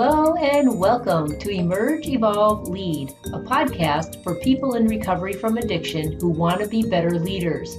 Hello 0.00 0.36
and 0.36 0.78
welcome 0.78 1.36
to 1.40 1.50
Emerge, 1.50 2.06
Evolve, 2.06 2.68
Lead, 2.68 3.10
a 3.32 3.40
podcast 3.40 4.22
for 4.22 4.36
people 4.36 4.76
in 4.76 4.86
recovery 4.86 5.32
from 5.32 5.58
addiction 5.58 6.12
who 6.20 6.28
want 6.28 6.60
to 6.60 6.68
be 6.68 6.84
better 6.84 7.18
leaders. 7.18 7.76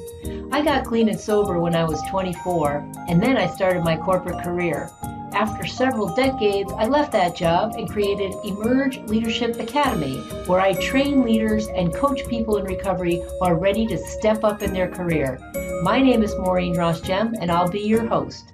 I 0.52 0.62
got 0.62 0.84
clean 0.84 1.08
and 1.08 1.18
sober 1.18 1.62
when 1.62 1.78
I 1.78 1.86
was 1.86 2.02
24, 2.10 2.92
and 3.08 3.24
then 3.24 3.38
I 3.38 3.47
started 3.47 3.86
my 3.86 3.96
corporate 3.96 4.44
career. 4.44 4.92
After 5.32 5.66
several 5.66 6.13
decades, 6.13 6.74
I 6.74 6.88
left 6.88 7.14
that 7.14 7.38
job 7.38 7.76
and 7.78 7.90
created 7.90 8.36
Emerge 8.44 8.98
Leadership 9.08 9.58
Academy, 9.58 10.18
where 10.46 10.60
I 10.60 10.74
train 10.74 11.24
leaders 11.24 11.68
and 11.68 11.96
coach 11.96 12.28
people 12.28 12.58
in 12.58 12.66
recovery 12.66 13.22
who 13.22 13.46
are 13.46 13.56
ready 13.56 13.88
to 13.88 13.98
step 13.98 14.44
up 14.44 14.62
in 14.62 14.74
their 14.74 14.90
career. 14.90 15.40
My 15.84 16.02
name 16.02 16.22
is 16.24 16.36
Maureen 16.36 16.76
Ross 16.76 17.00
Gem, 17.00 17.34
and 17.40 17.50
I'll 17.50 17.70
be 17.70 17.80
your 17.80 18.06
host. 18.06 18.52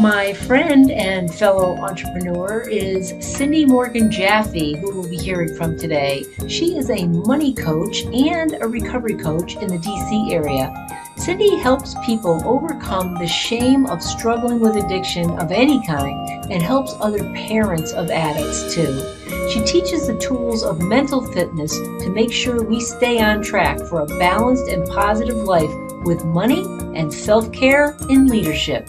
My 0.00 0.32
friend 0.32 0.90
and 0.90 1.32
fellow 1.32 1.76
entrepreneur 1.76 2.68
is 2.68 3.14
Cindy 3.20 3.64
Morgan 3.64 4.10
Jaffe, 4.10 4.76
who 4.76 4.92
we'll 4.92 5.08
be 5.08 5.16
hearing 5.16 5.54
from 5.54 5.78
today. 5.78 6.24
She 6.48 6.76
is 6.76 6.90
a 6.90 7.06
money 7.06 7.54
coach 7.54 8.02
and 8.06 8.56
a 8.60 8.66
recovery 8.66 9.14
coach 9.14 9.54
in 9.54 9.68
the 9.68 9.78
DC 9.78 10.32
area. 10.32 10.74
Cindy 11.16 11.56
helps 11.56 11.94
people 12.04 12.42
overcome 12.44 13.14
the 13.14 13.26
shame 13.26 13.86
of 13.86 14.02
struggling 14.02 14.58
with 14.58 14.74
addiction 14.74 15.30
of 15.38 15.52
any 15.52 15.84
kind 15.86 16.50
and 16.50 16.60
helps 16.60 16.94
other 16.98 17.22
parents 17.32 17.92
of 17.92 18.10
addicts 18.10 18.74
too. 18.74 19.00
She 19.48 19.64
teaches 19.64 20.08
the 20.08 20.18
tools 20.18 20.64
of 20.64 20.82
mental 20.82 21.24
fitness 21.32 21.78
to 21.78 22.10
make 22.10 22.32
sure 22.32 22.64
we 22.64 22.80
stay 22.80 23.22
on 23.22 23.42
track 23.42 23.78
for 23.78 24.00
a 24.00 24.06
balanced 24.06 24.66
and 24.66 24.84
positive 24.88 25.36
life 25.36 25.72
with 26.04 26.24
money 26.24 26.64
and 26.98 27.14
self 27.14 27.52
care 27.52 27.96
in 28.10 28.26
leadership. 28.26 28.88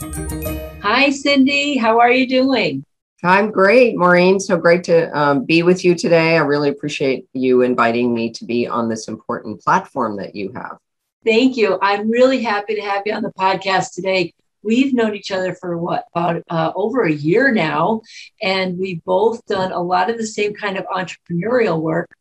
Hi, 0.88 1.09
Cindy. 1.09 1.77
How 1.77 1.99
are 1.99 2.12
you 2.12 2.27
doing? 2.27 2.85
I'm 3.23 3.49
great, 3.49 3.98
Maureen. 3.98 4.39
So 4.39 4.55
great 4.55 4.84
to 4.84 5.09
um, 5.17 5.43
be 5.43 5.63
with 5.63 5.84
you 5.84 5.96
today. 5.96 6.35
I 6.35 6.41
really 6.41 6.70
appreciate 6.70 7.26
you 7.34 7.63
inviting 7.63 8.13
me 8.13 8.29
to 8.34 8.46
be 8.46 8.68
on 8.68 8.87
this 8.87 9.07
important 9.07 9.62
platform 9.62 10.15
that 10.18 10.35
you 10.35 10.51
have. 10.54 10.77
Thank 11.26 11.57
you. 11.57 11.79
I'm 11.82 12.07
really 12.12 12.43
happy 12.43 12.76
to 12.76 12.82
have 12.82 13.01
you 13.07 13.13
on 13.13 13.24
the 13.24 13.34
podcast 13.34 13.96
today. 13.96 14.35
We've 14.62 14.93
known 14.93 15.15
each 15.15 15.32
other 15.32 15.55
for 15.55 15.76
what, 15.76 16.05
about 16.13 16.43
uh, 16.51 16.71
over 16.76 17.02
a 17.02 17.12
year 17.12 17.52
now, 17.52 18.02
and 18.43 18.77
we've 18.77 19.04
both 19.05 19.43
done 19.48 19.71
a 19.71 19.81
lot 19.81 20.12
of 20.12 20.20
the 20.20 20.27
same 20.27 20.54
kind 20.54 20.77
of 20.77 20.85
entrepreneurial 20.85 21.81
work. 21.81 22.12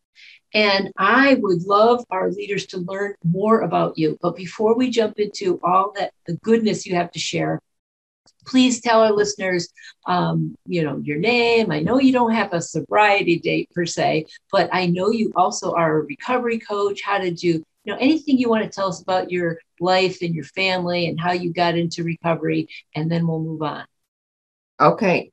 And 0.54 0.90
I 0.96 1.34
would 1.34 1.64
love 1.64 2.02
our 2.10 2.30
leaders 2.30 2.64
to 2.68 2.78
learn 2.78 3.14
more 3.24 3.60
about 3.60 3.98
you. 3.98 4.16
But 4.22 4.36
before 4.36 4.74
we 4.74 4.88
jump 4.88 5.18
into 5.18 5.60
all 5.62 5.92
that 5.96 6.14
the 6.26 6.36
goodness 6.36 6.86
you 6.86 6.94
have 6.94 7.12
to 7.12 7.18
share, 7.18 7.60
please 8.46 8.80
tell 8.80 9.02
our 9.02 9.12
listeners, 9.12 9.68
um, 10.06 10.54
you 10.66 10.82
know, 10.82 10.98
your 10.98 11.18
name. 11.18 11.70
I 11.70 11.80
know 11.80 11.98
you 11.98 12.12
don't 12.12 12.32
have 12.32 12.52
a 12.52 12.60
sobriety 12.60 13.38
date 13.38 13.70
per 13.74 13.86
se, 13.86 14.26
but 14.52 14.68
I 14.72 14.86
know 14.86 15.10
you 15.10 15.32
also 15.34 15.72
are 15.72 15.98
a 15.98 16.02
recovery 16.02 16.58
coach. 16.58 17.00
How 17.02 17.18
did 17.18 17.42
you, 17.42 17.64
you 17.84 17.92
know, 17.92 17.98
anything 17.98 18.38
you 18.38 18.48
want 18.48 18.64
to 18.64 18.70
tell 18.70 18.88
us 18.88 19.02
about 19.02 19.30
your 19.30 19.58
life 19.80 20.22
and 20.22 20.34
your 20.34 20.44
family 20.44 21.08
and 21.08 21.18
how 21.18 21.32
you 21.32 21.52
got 21.52 21.76
into 21.76 22.04
recovery, 22.04 22.68
and 22.94 23.10
then 23.10 23.26
we'll 23.26 23.40
move 23.40 23.62
on. 23.62 23.84
Okay. 24.80 25.30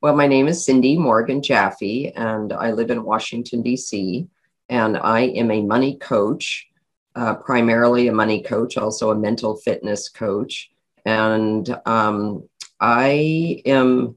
Well, 0.00 0.14
my 0.14 0.28
name 0.28 0.46
is 0.46 0.64
Cindy 0.64 0.96
Morgan 0.96 1.42
Jaffe, 1.42 2.12
and 2.14 2.52
I 2.52 2.70
live 2.70 2.90
in 2.90 3.02
Washington, 3.02 3.62
D.C., 3.62 4.28
and 4.68 4.96
I 4.96 5.22
am 5.22 5.50
a 5.50 5.62
money 5.62 5.96
coach, 5.96 6.68
uh, 7.16 7.34
primarily 7.34 8.06
a 8.06 8.12
money 8.12 8.42
coach, 8.42 8.76
also 8.76 9.10
a 9.10 9.18
mental 9.18 9.56
fitness 9.56 10.08
coach. 10.08 10.70
And 11.04 11.68
um, 11.86 12.48
I 12.80 13.62
am, 13.64 14.16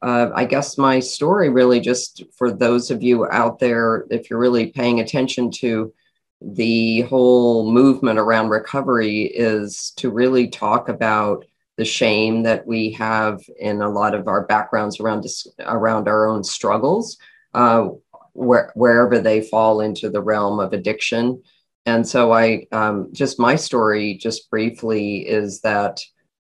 uh, 0.00 0.30
I 0.34 0.44
guess 0.44 0.78
my 0.78 1.00
story 1.00 1.48
really 1.48 1.80
just 1.80 2.22
for 2.36 2.50
those 2.50 2.90
of 2.90 3.02
you 3.02 3.26
out 3.30 3.58
there, 3.58 4.06
if 4.10 4.28
you're 4.28 4.38
really 4.38 4.66
paying 4.66 5.00
attention 5.00 5.50
to 5.52 5.92
the 6.40 7.02
whole 7.02 7.70
movement 7.70 8.18
around 8.18 8.48
recovery, 8.48 9.22
is 9.22 9.92
to 9.96 10.10
really 10.10 10.48
talk 10.48 10.88
about 10.88 11.44
the 11.76 11.84
shame 11.84 12.42
that 12.42 12.66
we 12.66 12.90
have 12.92 13.40
in 13.58 13.80
a 13.80 13.88
lot 13.88 14.14
of 14.14 14.28
our 14.28 14.44
backgrounds 14.46 15.00
around 15.00 15.24
around 15.60 16.08
our 16.08 16.28
own 16.28 16.44
struggles, 16.44 17.16
uh, 17.54 17.88
where, 18.32 18.72
wherever 18.74 19.18
they 19.18 19.40
fall 19.40 19.80
into 19.80 20.10
the 20.10 20.20
realm 20.20 20.60
of 20.60 20.72
addiction. 20.72 21.42
And 21.86 22.06
so 22.06 22.32
I 22.32 22.66
um, 22.72 23.08
just 23.12 23.38
my 23.38 23.56
story, 23.56 24.14
just 24.14 24.50
briefly, 24.50 25.26
is 25.26 25.60
that 25.62 26.00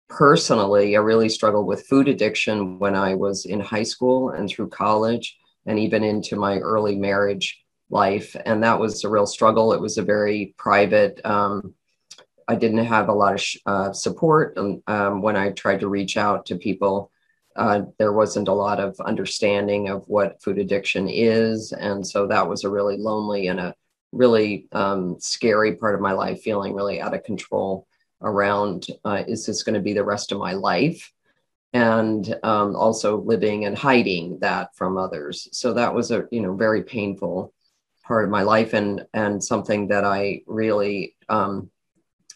personally, 0.10 0.96
I 0.96 1.00
really 1.00 1.30
struggled 1.30 1.68
with 1.68 1.88
food 1.88 2.08
addiction 2.08 2.80
when 2.80 2.96
I 2.96 3.16
was 3.16 3.46
in 3.46 3.60
high 3.60 3.84
school 3.84 4.30
and 4.30 4.50
through 4.50 4.70
college, 4.70 5.38
and 5.66 5.78
even 5.80 6.04
into 6.04 6.36
my 6.36 6.60
early 6.60 6.96
marriage 6.96 7.64
life. 7.90 8.36
And 8.46 8.64
that 8.64 8.80
was 8.80 9.04
a 9.04 9.10
real 9.10 9.26
struggle. 9.26 9.74
It 9.74 9.82
was 9.82 9.98
a 9.98 10.04
very 10.04 10.54
private, 10.58 11.20
um, 11.26 11.74
I 12.48 12.56
didn't 12.56 12.86
have 12.86 13.10
a 13.10 13.14
lot 13.14 13.34
of 13.34 13.42
sh- 13.42 13.58
uh, 13.66 13.92
support. 13.92 14.58
And 14.58 14.82
um, 14.88 15.22
when 15.22 15.36
I 15.36 15.52
tried 15.52 15.82
to 15.82 15.90
reach 15.90 16.16
out 16.18 16.46
to 16.48 16.56
people, 16.56 17.12
uh, 17.56 17.82
there 17.98 18.14
wasn't 18.14 18.48
a 18.48 18.54
lot 18.54 18.80
of 18.80 19.00
understanding 19.02 19.90
of 19.90 20.04
what 20.08 20.42
food 20.42 20.58
addiction 20.58 21.10
is. 21.10 21.74
And 21.74 22.06
so 22.06 22.28
that 22.28 22.48
was 22.48 22.64
a 22.64 22.70
really 22.70 22.98
lonely 22.98 23.48
and 23.48 23.60
a 23.60 23.76
really 24.12 24.68
um, 24.72 25.20
scary 25.20 25.76
part 25.76 25.96
of 25.96 26.02
my 26.02 26.14
life, 26.14 26.42
feeling 26.42 26.74
really 26.74 27.02
out 27.02 27.16
of 27.16 27.24
control 27.24 27.88
around 28.22 28.88
uh, 29.06 29.24
is 29.28 29.46
this 29.46 29.64
going 29.64 29.76
to 29.76 29.82
be 29.82 29.94
the 29.94 30.04
rest 30.04 30.32
of 30.32 30.40
my 30.40 30.54
life? 30.54 31.12
And 31.74 32.36
um, 32.44 32.76
also 32.76 33.18
living 33.18 33.66
and 33.66 33.78
hiding 33.78 34.40
that 34.40 34.76
from 34.76 34.98
others. 34.98 35.48
So 35.52 35.74
that 35.74 35.94
was 35.94 36.12
a 36.12 36.26
you 36.32 36.42
know 36.42 36.56
very 36.56 36.84
painful 36.84 37.54
part 38.04 38.24
of 38.24 38.32
my 38.32 38.42
life 38.42 38.74
and 38.74 39.06
and 39.14 39.44
something 39.44 39.90
that 39.90 40.06
I 40.06 40.42
really 40.48 41.16
um, 41.30 41.70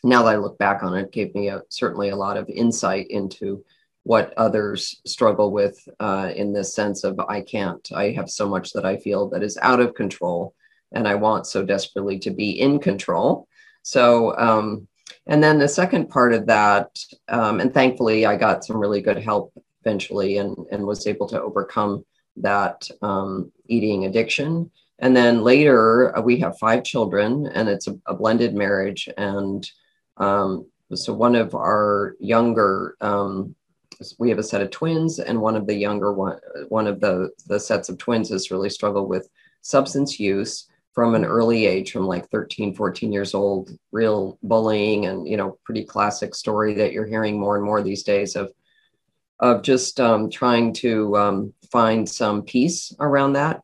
now 0.04 0.24
that 0.24 0.34
I 0.34 0.38
look 0.38 0.58
back 0.58 0.84
on 0.84 0.96
it 0.98 1.12
gave 1.12 1.34
me 1.34 1.48
a, 1.48 1.62
certainly 1.70 2.10
a 2.10 2.16
lot 2.16 2.38
of 2.38 2.50
insight 2.50 3.08
into 3.10 3.64
what 4.04 4.34
others 4.36 5.00
struggle 5.06 5.52
with 5.52 5.78
uh, 6.00 6.32
in 6.36 6.54
this 6.54 6.74
sense 6.74 7.04
of 7.04 7.20
I 7.20 7.42
can't. 7.42 7.88
I 7.94 8.12
have 8.12 8.30
so 8.30 8.50
much 8.50 8.74
that 8.74 8.86
I 8.86 8.98
feel 8.98 9.30
that 9.30 9.44
is 9.44 9.60
out 9.62 9.80
of 9.80 9.94
control, 9.94 10.56
and 10.92 11.08
I 11.08 11.16
want 11.16 11.46
so 11.48 11.64
desperately 11.64 12.18
to 12.20 12.32
be 12.32 12.60
in 12.60 12.80
control. 12.80 13.48
So 13.84 14.36
um, 14.38 14.88
and 15.28 15.44
then 15.44 15.60
the 15.60 15.68
second 15.68 16.10
part 16.10 16.34
of 16.34 16.46
that, 16.48 16.98
um, 17.28 17.60
and 17.60 17.74
thankfully 17.74 18.26
I 18.26 18.36
got 18.36 18.64
some 18.64 18.78
really 18.78 19.02
good 19.02 19.18
help 19.18 19.54
eventually 19.84 20.38
and, 20.38 20.56
and 20.72 20.86
was 20.86 21.08
able 21.08 21.28
to 21.30 21.42
overcome 21.42 22.06
that 22.38 22.88
um, 23.02 23.52
eating 23.68 24.06
addiction. 24.06 24.72
And 25.00 25.16
then 25.16 25.44
later 25.44 26.16
uh, 26.18 26.22
we 26.22 26.40
have 26.40 26.58
five 26.60 26.84
children 26.84 27.48
and 27.48 27.68
it's 27.68 27.88
a, 27.88 27.98
a 28.06 28.14
blended 28.14 28.54
marriage. 28.54 29.10
And 29.18 29.70
um, 30.18 30.68
so 30.94 31.14
one 31.14 31.36
of 31.36 31.56
our 31.56 32.16
younger, 32.20 32.96
um, 33.02 33.56
we 34.20 34.30
have 34.30 34.40
a 34.40 34.44
set 34.44 34.62
of 34.62 34.72
twins 34.72 35.20
and 35.20 35.42
one 35.42 35.56
of 35.56 35.68
the 35.68 35.76
younger 35.76 36.14
one, 36.14 36.40
one 36.70 36.88
of 36.88 37.00
the, 37.00 37.32
the 37.48 37.60
sets 37.60 37.90
of 37.90 37.98
twins 37.98 38.30
has 38.30 38.52
really 38.52 38.70
struggled 38.70 39.10
with 39.10 39.30
substance 39.62 40.20
use 40.20 40.68
from 40.94 41.16
an 41.16 41.26
early 41.26 41.66
age 41.66 41.92
from 41.92 42.06
like 42.06 42.30
13 42.30 42.76
14 42.76 43.12
years 43.12 43.34
old 43.34 43.72
real 43.92 44.38
bullying 44.44 45.06
and 45.06 45.28
you 45.28 45.38
know 45.38 45.58
pretty 45.64 45.84
classic 45.84 46.36
story 46.36 46.74
that 46.74 46.92
you're 46.92 47.06
hearing 47.06 47.40
more 47.40 47.56
and 47.56 47.66
more 47.66 47.82
these 47.82 48.04
days 48.04 48.36
of 48.36 48.52
of 49.40 49.64
just 49.64 50.00
um, 50.00 50.30
trying 50.30 50.72
to 50.72 51.18
um, 51.18 51.54
find 51.72 52.08
some 52.08 52.44
peace 52.44 52.94
around 53.00 53.34
that 53.34 53.62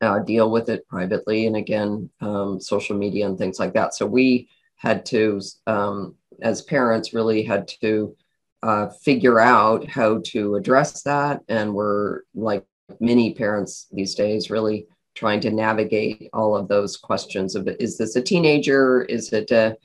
uh, 0.00 0.18
deal 0.20 0.50
with 0.50 0.68
it 0.68 0.86
privately 0.88 1.46
and 1.46 1.56
again 1.56 2.10
um, 2.20 2.60
social 2.60 2.96
media 2.96 3.26
and 3.26 3.38
things 3.38 3.58
like 3.58 3.72
that. 3.74 3.94
So 3.94 4.06
we 4.06 4.48
had 4.76 5.06
to 5.06 5.40
um, 5.66 6.16
as 6.42 6.62
parents 6.62 7.14
really 7.14 7.42
had 7.42 7.68
to 7.80 8.16
uh, 8.62 8.88
figure 8.88 9.40
out 9.40 9.88
how 9.88 10.20
to 10.24 10.56
address 10.56 11.02
that. 11.02 11.42
And 11.48 11.74
we're 11.74 12.22
like 12.34 12.64
many 13.00 13.34
parents 13.34 13.86
these 13.92 14.14
days 14.14 14.50
really 14.50 14.86
trying 15.14 15.40
to 15.40 15.50
navigate 15.50 16.28
all 16.32 16.56
of 16.56 16.68
those 16.68 16.96
questions 16.96 17.54
of 17.54 17.68
is 17.80 17.98
this 17.98 18.16
a 18.16 18.22
teenager? 18.22 19.02
Is 19.02 19.32
it 19.32 19.50
a 19.50 19.76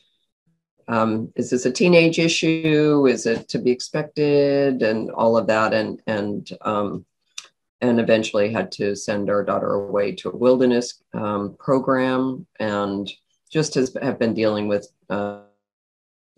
um, 0.87 1.31
is 1.35 1.51
this 1.51 1.65
a 1.65 1.71
teenage 1.71 2.17
issue? 2.17 3.05
Is 3.07 3.27
it 3.27 3.47
to 3.49 3.59
be 3.59 3.69
expected? 3.69 4.81
And 4.81 5.11
all 5.11 5.37
of 5.37 5.47
that. 5.47 5.73
And 5.73 6.01
and 6.07 6.49
um, 6.61 7.05
and 7.81 7.99
eventually 7.99 8.51
had 8.51 8.71
to 8.73 8.95
send 8.95 9.29
our 9.29 9.43
daughter 9.43 9.73
away 9.73 10.11
to 10.13 10.29
a 10.29 10.35
wilderness 10.35 11.01
um, 11.13 11.55
program 11.59 12.45
and 12.59 13.09
just 13.49 13.73
has 13.75 13.95
have 14.01 14.19
been 14.19 14.33
dealing 14.33 14.67
with 14.67 14.87
uh, 15.09 15.41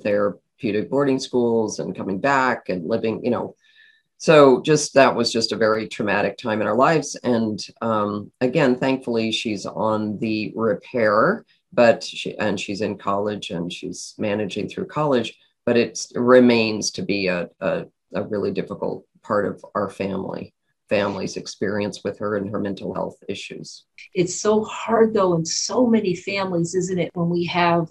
therapeutic 0.01 0.89
boarding 0.89 1.19
schools 1.19 1.79
and 1.79 1.95
coming 1.95 2.19
back 2.19 2.69
and 2.69 2.87
living 2.87 3.23
you 3.23 3.31
know 3.31 3.55
so 4.21 4.61
just 4.61 4.93
that 4.93 5.15
was 5.15 5.33
just 5.33 5.51
a 5.51 5.57
very 5.57 5.87
traumatic 5.87 6.37
time 6.37 6.61
in 6.61 6.67
our 6.67 6.75
lives 6.75 7.15
and 7.23 7.65
um, 7.81 8.31
again 8.39 8.75
thankfully 8.75 9.31
she's 9.31 9.65
on 9.65 10.17
the 10.19 10.53
repair 10.55 11.43
but 11.73 12.03
she 12.03 12.37
and 12.37 12.59
she's 12.59 12.81
in 12.81 12.97
college 12.97 13.49
and 13.49 13.73
she's 13.73 14.13
managing 14.19 14.69
through 14.69 14.85
college 14.85 15.33
but 15.65 15.75
it 15.75 16.05
remains 16.15 16.91
to 16.91 17.01
be 17.01 17.27
a, 17.27 17.49
a, 17.61 17.85
a 18.13 18.23
really 18.23 18.51
difficult 18.51 19.05
part 19.23 19.45
of 19.45 19.63
our 19.75 19.89
family 19.89 20.53
family's 20.87 21.37
experience 21.37 22.03
with 22.03 22.19
her 22.19 22.35
and 22.35 22.49
her 22.49 22.59
mental 22.59 22.93
health 22.93 23.15
issues. 23.29 23.85
It's 24.13 24.41
so 24.41 24.65
hard, 24.65 25.13
though, 25.13 25.35
in 25.35 25.45
so 25.45 25.87
many 25.87 26.15
families, 26.15 26.75
isn't 26.75 26.99
it, 26.99 27.11
when 27.13 27.29
we 27.29 27.45
have 27.45 27.87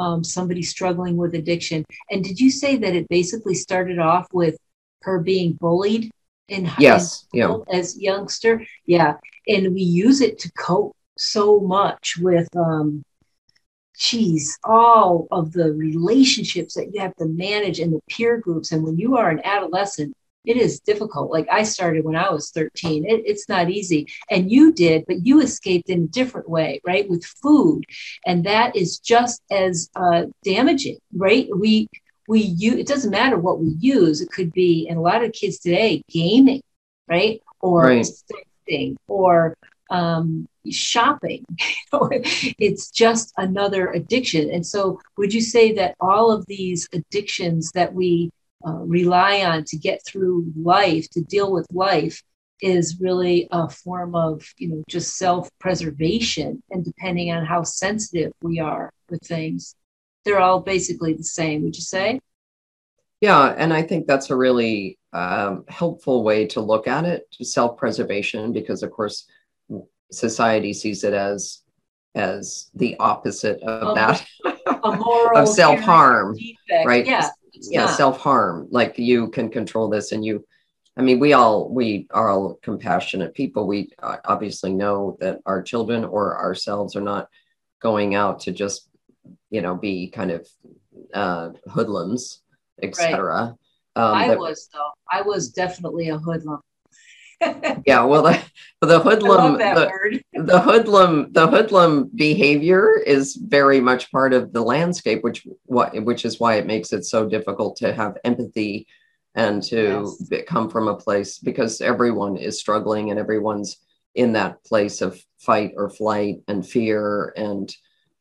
um, 0.00 0.24
somebody 0.24 0.62
struggling 0.62 1.16
with 1.16 1.34
addiction? 1.36 1.84
And 2.10 2.24
did 2.24 2.40
you 2.40 2.50
say 2.50 2.74
that 2.74 2.96
it 2.96 3.08
basically 3.08 3.54
started 3.54 4.00
off 4.00 4.26
with 4.32 4.56
her 5.02 5.20
being 5.20 5.52
bullied 5.54 6.10
in 6.48 6.70
yes, 6.78 7.26
in 7.32 7.40
yeah. 7.40 7.56
as 7.72 7.98
youngster? 7.98 8.64
Yeah, 8.86 9.16
and 9.46 9.74
we 9.74 9.82
use 9.82 10.20
it 10.20 10.38
to 10.40 10.52
cope 10.52 10.96
so 11.16 11.60
much 11.60 12.16
with 12.18 12.48
um, 12.56 13.04
geez, 14.00 14.58
all 14.64 15.28
of 15.30 15.52
the 15.52 15.72
relationships 15.72 16.74
that 16.74 16.92
you 16.92 17.00
have 17.00 17.14
to 17.16 17.26
manage 17.26 17.78
in 17.78 17.90
the 17.90 18.00
peer 18.08 18.38
groups. 18.38 18.72
And 18.72 18.82
when 18.82 18.96
you 18.96 19.16
are 19.16 19.28
an 19.28 19.42
adolescent, 19.44 20.14
it 20.46 20.56
is 20.56 20.80
difficult. 20.80 21.30
Like 21.30 21.46
I 21.50 21.64
started 21.64 22.04
when 22.04 22.16
I 22.16 22.30
was 22.30 22.50
13. 22.50 23.04
It, 23.04 23.22
it's 23.26 23.46
not 23.48 23.68
easy. 23.68 24.06
And 24.30 24.50
you 24.50 24.72
did, 24.72 25.04
but 25.06 25.26
you 25.26 25.42
escaped 25.42 25.90
in 25.90 26.04
a 26.04 26.06
different 26.06 26.48
way, 26.48 26.80
right? 26.86 27.08
With 27.10 27.24
food. 27.24 27.84
And 28.26 28.44
that 28.44 28.74
is 28.74 28.98
just 28.98 29.42
as 29.50 29.90
uh, 29.94 30.24
damaging, 30.42 30.98
right? 31.14 31.46
We, 31.54 31.88
we 32.30 32.42
use, 32.42 32.76
it 32.76 32.86
doesn't 32.86 33.10
matter 33.10 33.36
what 33.36 33.58
we 33.58 33.74
use. 33.80 34.20
It 34.20 34.30
could 34.30 34.52
be, 34.52 34.86
and 34.88 34.98
a 34.98 35.02
lot 35.02 35.24
of 35.24 35.32
kids 35.32 35.58
today, 35.58 36.00
gaming, 36.08 36.62
right? 37.08 37.42
Or 37.60 37.82
right. 37.82 38.06
or 39.08 39.56
um, 39.90 40.46
shopping. 40.70 41.44
it's 41.92 42.90
just 42.92 43.32
another 43.36 43.90
addiction. 43.90 44.48
And 44.48 44.64
so, 44.64 45.00
would 45.18 45.34
you 45.34 45.40
say 45.40 45.72
that 45.72 45.96
all 46.00 46.30
of 46.30 46.46
these 46.46 46.88
addictions 46.92 47.72
that 47.72 47.92
we 47.92 48.30
uh, 48.64 48.74
rely 48.74 49.42
on 49.42 49.64
to 49.64 49.76
get 49.76 50.00
through 50.06 50.52
life, 50.54 51.10
to 51.10 51.22
deal 51.22 51.50
with 51.52 51.66
life, 51.72 52.22
is 52.62 53.00
really 53.00 53.48
a 53.50 53.68
form 53.68 54.14
of, 54.14 54.44
you 54.56 54.68
know, 54.68 54.84
just 54.88 55.16
self-preservation. 55.16 56.62
And 56.70 56.84
depending 56.84 57.32
on 57.32 57.44
how 57.44 57.64
sensitive 57.64 58.30
we 58.40 58.60
are 58.60 58.92
with 59.08 59.22
things, 59.22 59.74
they're 60.24 60.40
all 60.40 60.60
basically 60.60 61.14
the 61.14 61.24
same. 61.24 61.62
Would 61.64 61.76
you 61.76 61.82
say? 61.82 62.20
Yeah, 63.20 63.54
and 63.56 63.72
I 63.72 63.82
think 63.82 64.06
that's 64.06 64.30
a 64.30 64.36
really 64.36 64.98
um, 65.12 65.64
helpful 65.68 66.22
way 66.22 66.46
to 66.48 66.60
look 66.60 66.86
at 66.86 67.04
it, 67.04 67.26
self-preservation, 67.42 68.52
because 68.52 68.82
of 68.82 68.90
course 68.90 69.26
society 70.10 70.72
sees 70.72 71.04
it 71.04 71.14
as 71.14 71.62
as 72.16 72.70
the 72.74 72.96
opposite 72.98 73.62
of 73.62 73.94
that 73.94 74.24
of 74.82 75.48
self-harm 75.48 76.36
right 76.84 77.06
yeah 77.06 77.28
yeah 77.54 77.86
self-harm 77.86 78.66
like 78.70 78.98
you 78.98 79.28
can 79.28 79.48
control 79.48 79.88
this 79.88 80.10
and 80.10 80.24
you 80.24 80.44
i 80.96 81.02
mean 81.02 81.20
we 81.20 81.32
all 81.32 81.68
we 81.72 82.08
are 82.10 82.28
all 82.30 82.58
compassionate 82.62 83.34
people 83.34 83.66
we 83.66 83.90
uh, 84.02 84.16
obviously 84.24 84.72
know 84.72 85.16
that 85.20 85.38
our 85.46 85.62
children 85.62 86.04
or 86.04 86.36
ourselves 86.38 86.96
are 86.96 87.00
not 87.00 87.28
going 87.80 88.14
out 88.14 88.40
to 88.40 88.50
just 88.50 88.88
you 89.50 89.60
know 89.60 89.74
be 89.74 90.08
kind 90.08 90.30
of 90.30 90.48
uh 91.14 91.50
hoodlums 91.68 92.42
etc 92.82 93.56
right. 93.96 94.02
um, 94.02 94.14
i 94.14 94.28
that, 94.28 94.38
was 94.38 94.68
though 94.72 94.90
i 95.10 95.22
was 95.22 95.50
definitely 95.50 96.08
a 96.08 96.18
hoodlum 96.18 96.60
yeah, 97.86 98.02
well, 98.04 98.22
the, 98.22 98.42
the 98.82 99.00
hoodlum, 99.00 99.54
the, 99.54 100.20
the, 100.34 100.60
hoodlum, 100.60 101.32
the 101.32 101.46
hoodlum 101.46 102.10
behavior 102.14 102.98
is 102.98 103.34
very 103.36 103.80
much 103.80 104.10
part 104.12 104.34
of 104.34 104.52
the 104.52 104.60
landscape, 104.60 105.24
which 105.24 105.46
what 105.64 105.98
which 106.04 106.26
is 106.26 106.38
why 106.38 106.56
it 106.56 106.66
makes 106.66 106.92
it 106.92 107.04
so 107.04 107.26
difficult 107.26 107.76
to 107.76 107.94
have 107.94 108.18
empathy 108.24 108.86
and 109.34 109.62
to 109.62 110.12
yes. 110.30 110.42
come 110.46 110.68
from 110.68 110.88
a 110.88 110.96
place 110.96 111.38
because 111.38 111.80
everyone 111.80 112.36
is 112.36 112.60
struggling 112.60 113.10
and 113.10 113.18
everyone's 113.18 113.78
in 114.14 114.32
that 114.32 114.62
place 114.64 115.00
of 115.00 115.18
fight 115.38 115.72
or 115.76 115.88
flight 115.88 116.36
and 116.48 116.66
fear 116.66 117.32
and 117.36 117.74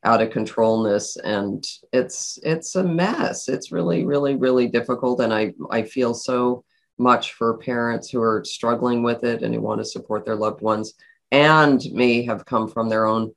out 0.04 0.22
of 0.22 0.32
controlness 0.32 1.18
and 1.18 1.66
it's 1.92 2.40
it's 2.44 2.76
a 2.76 2.84
mess 2.84 3.50
it's 3.50 3.72
really 3.72 4.06
really 4.06 4.36
really 4.36 4.68
difficult 4.68 5.20
and 5.20 5.34
i 5.34 5.54
i 5.72 5.82
feel 5.82 6.14
so 6.14 6.64
much 6.98 7.34
for 7.34 7.58
parents 7.58 8.10
who 8.10 8.22
are 8.22 8.44
struggling 8.46 9.04
with 9.04 9.24
it 9.24 9.44
and 9.44 9.54
who 9.54 9.62
want 9.62 9.80
to 9.80 9.86
support 9.86 10.26
their 10.26 10.36
loved 10.36 10.62
ones 10.62 10.94
and 11.32 11.82
may 11.92 12.24
have 12.24 12.46
come 12.46 12.68
from 12.68 12.90
their 12.90 13.06
own 13.06 13.34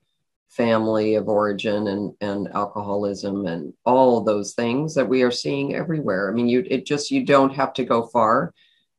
family 0.53 1.15
of 1.15 1.29
origin 1.29 1.89
and, 1.89 2.13
and 2.21 2.49
alcoholism 2.55 3.47
and 3.47 3.73
all 3.87 4.21
those 4.21 4.53
things 4.53 4.95
that 4.95 5.09
we 5.09 5.23
are 5.23 5.31
seeing 5.31 5.75
everywhere. 5.75 6.31
I 6.31 6.35
mean, 6.35 6.49
you 6.49 6.65
it 6.69 6.85
just 6.85 7.11
you 7.11 7.25
don't 7.25 7.55
have 7.55 7.73
to 7.75 7.85
go 7.85 8.07
far, 8.07 8.53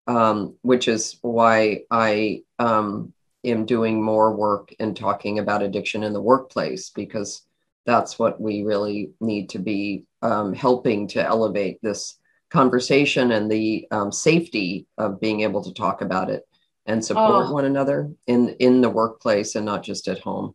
um, 0.07 0.55
which 0.63 0.87
is 0.87 1.19
why 1.21 1.81
I 1.91 2.41
um, 2.57 3.13
am 3.43 3.65
doing 3.65 4.01
more 4.01 4.35
work 4.35 4.73
and 4.79 4.97
talking 4.97 5.37
about 5.37 5.61
addiction 5.61 6.03
in 6.03 6.13
the 6.13 6.21
workplace 6.21 6.89
because 6.89 7.43
that's 7.85 8.17
what 8.17 8.39
we 8.39 8.63
really 8.63 9.11
need 9.19 9.49
to 9.49 9.59
be 9.59 10.05
um, 10.21 10.53
helping 10.53 11.07
to 11.09 11.23
elevate 11.23 11.79
this 11.81 12.17
conversation 12.49 13.31
and 13.31 13.51
the 13.51 13.87
um, 13.91 14.11
safety 14.11 14.85
of 14.97 15.19
being 15.19 15.41
able 15.41 15.63
to 15.63 15.73
talk 15.73 16.01
about 16.01 16.29
it 16.29 16.47
and 16.85 17.03
support 17.03 17.47
oh. 17.47 17.51
one 17.51 17.65
another 17.65 18.11
in 18.27 18.49
in 18.59 18.81
the 18.81 18.89
workplace 18.89 19.55
and 19.55 19.65
not 19.65 19.83
just 19.83 20.07
at 20.07 20.19
home. 20.19 20.53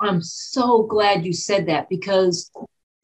I'm 0.00 0.22
so 0.22 0.82
glad 0.82 1.24
you 1.24 1.32
said 1.32 1.66
that 1.66 1.88
because 1.88 2.50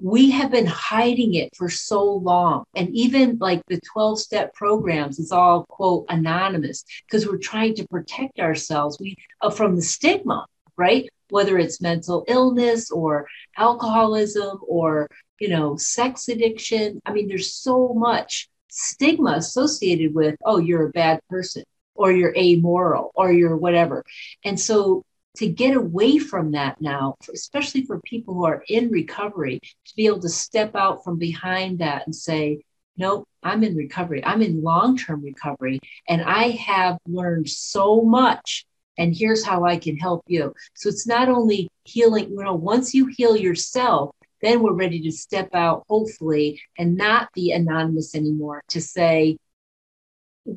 we 0.03 0.31
have 0.31 0.51
been 0.51 0.67
hiding 0.67 1.35
it 1.35 1.55
for 1.57 1.69
so 1.69 2.03
long. 2.03 2.65
And 2.75 2.89
even 2.95 3.39
like 3.39 3.63
the 3.69 3.81
12 3.93 4.21
step 4.21 4.55
programs 4.55 5.19
is 5.19 5.31
all 5.31 5.67
quote 5.67 6.07
anonymous 6.09 6.85
because 7.07 7.27
we're 7.27 7.39
trying 7.39 7.75
to 7.77 7.89
protect 7.89 8.41
ourselves. 8.41 8.99
We 8.99 9.17
uh, 9.41 9.51
from 9.51 9.77
the 9.77 9.83
stigma 9.83 10.47
right 10.77 11.09
whether 11.31 11.59
it's 11.59 11.81
mental 11.81 12.25
illness 12.29 12.91
or 12.91 13.27
alcoholism 13.57 14.59
or 14.67 15.09
you 15.41 15.49
know, 15.49 15.77
sex 15.77 16.29
addiction. 16.29 17.01
I 17.05 17.13
mean, 17.13 17.27
there's 17.27 17.53
so 17.53 17.95
much 17.95 18.49
stigma 18.69 19.33
associated 19.33 20.15
with, 20.15 20.37
oh, 20.45 20.59
you're 20.59 20.87
a 20.87 20.91
bad 20.91 21.21
person 21.29 21.65
or 21.95 22.13
you're 22.13 22.37
amoral 22.37 23.11
or 23.15 23.33
you're 23.33 23.57
whatever. 23.57 24.05
And 24.45 24.61
so 24.61 25.03
to 25.39 25.49
get 25.49 25.75
away 25.75 26.19
from 26.19 26.53
that 26.53 26.81
now, 26.81 27.17
especially 27.33 27.85
for 27.85 28.01
people 28.05 28.35
who 28.35 28.45
are 28.45 28.63
in 28.69 28.91
recovery, 28.91 29.61
to 29.61 29.97
be 29.97 30.07
able 30.07 30.21
to 30.21 30.29
step 30.29 30.77
out 30.77 31.03
from 31.03 31.19
behind 31.19 31.79
that 31.79 32.07
and 32.07 32.15
say, 32.15 32.63
no, 32.97 33.25
I'm 33.43 33.65
in 33.65 33.77
recovery. 33.77 34.23
I'm 34.23 34.43
in 34.43 34.63
long 34.63 34.99
term 34.99 35.23
recovery. 35.23 35.81
And 36.07 36.23
I 36.23 36.51
have 36.51 36.99
learned 37.07 37.49
so 37.49 38.03
much. 38.03 38.67
And 39.01 39.17
here's 39.17 39.43
how 39.47 39.65
I 39.65 39.79
can 39.79 39.97
help 39.97 40.25
you. 40.27 40.55
So 40.75 40.91
it's 40.91 41.07
not 41.07 41.31
only 41.31 41.71
healing, 41.85 42.29
you 42.29 42.45
know, 42.45 42.55
once 42.55 42.93
you 42.93 43.07
heal 43.07 43.35
yourself, 43.35 44.15
then 44.43 44.63
we're 44.63 44.75
ready 44.75 45.01
to 45.01 45.11
step 45.11 45.49
out, 45.55 45.85
hopefully, 45.89 46.61
and 46.77 46.99
not 46.99 47.33
be 47.33 47.51
anonymous 47.51 48.15
anymore 48.15 48.63
to 48.69 48.81
say, 48.83 49.39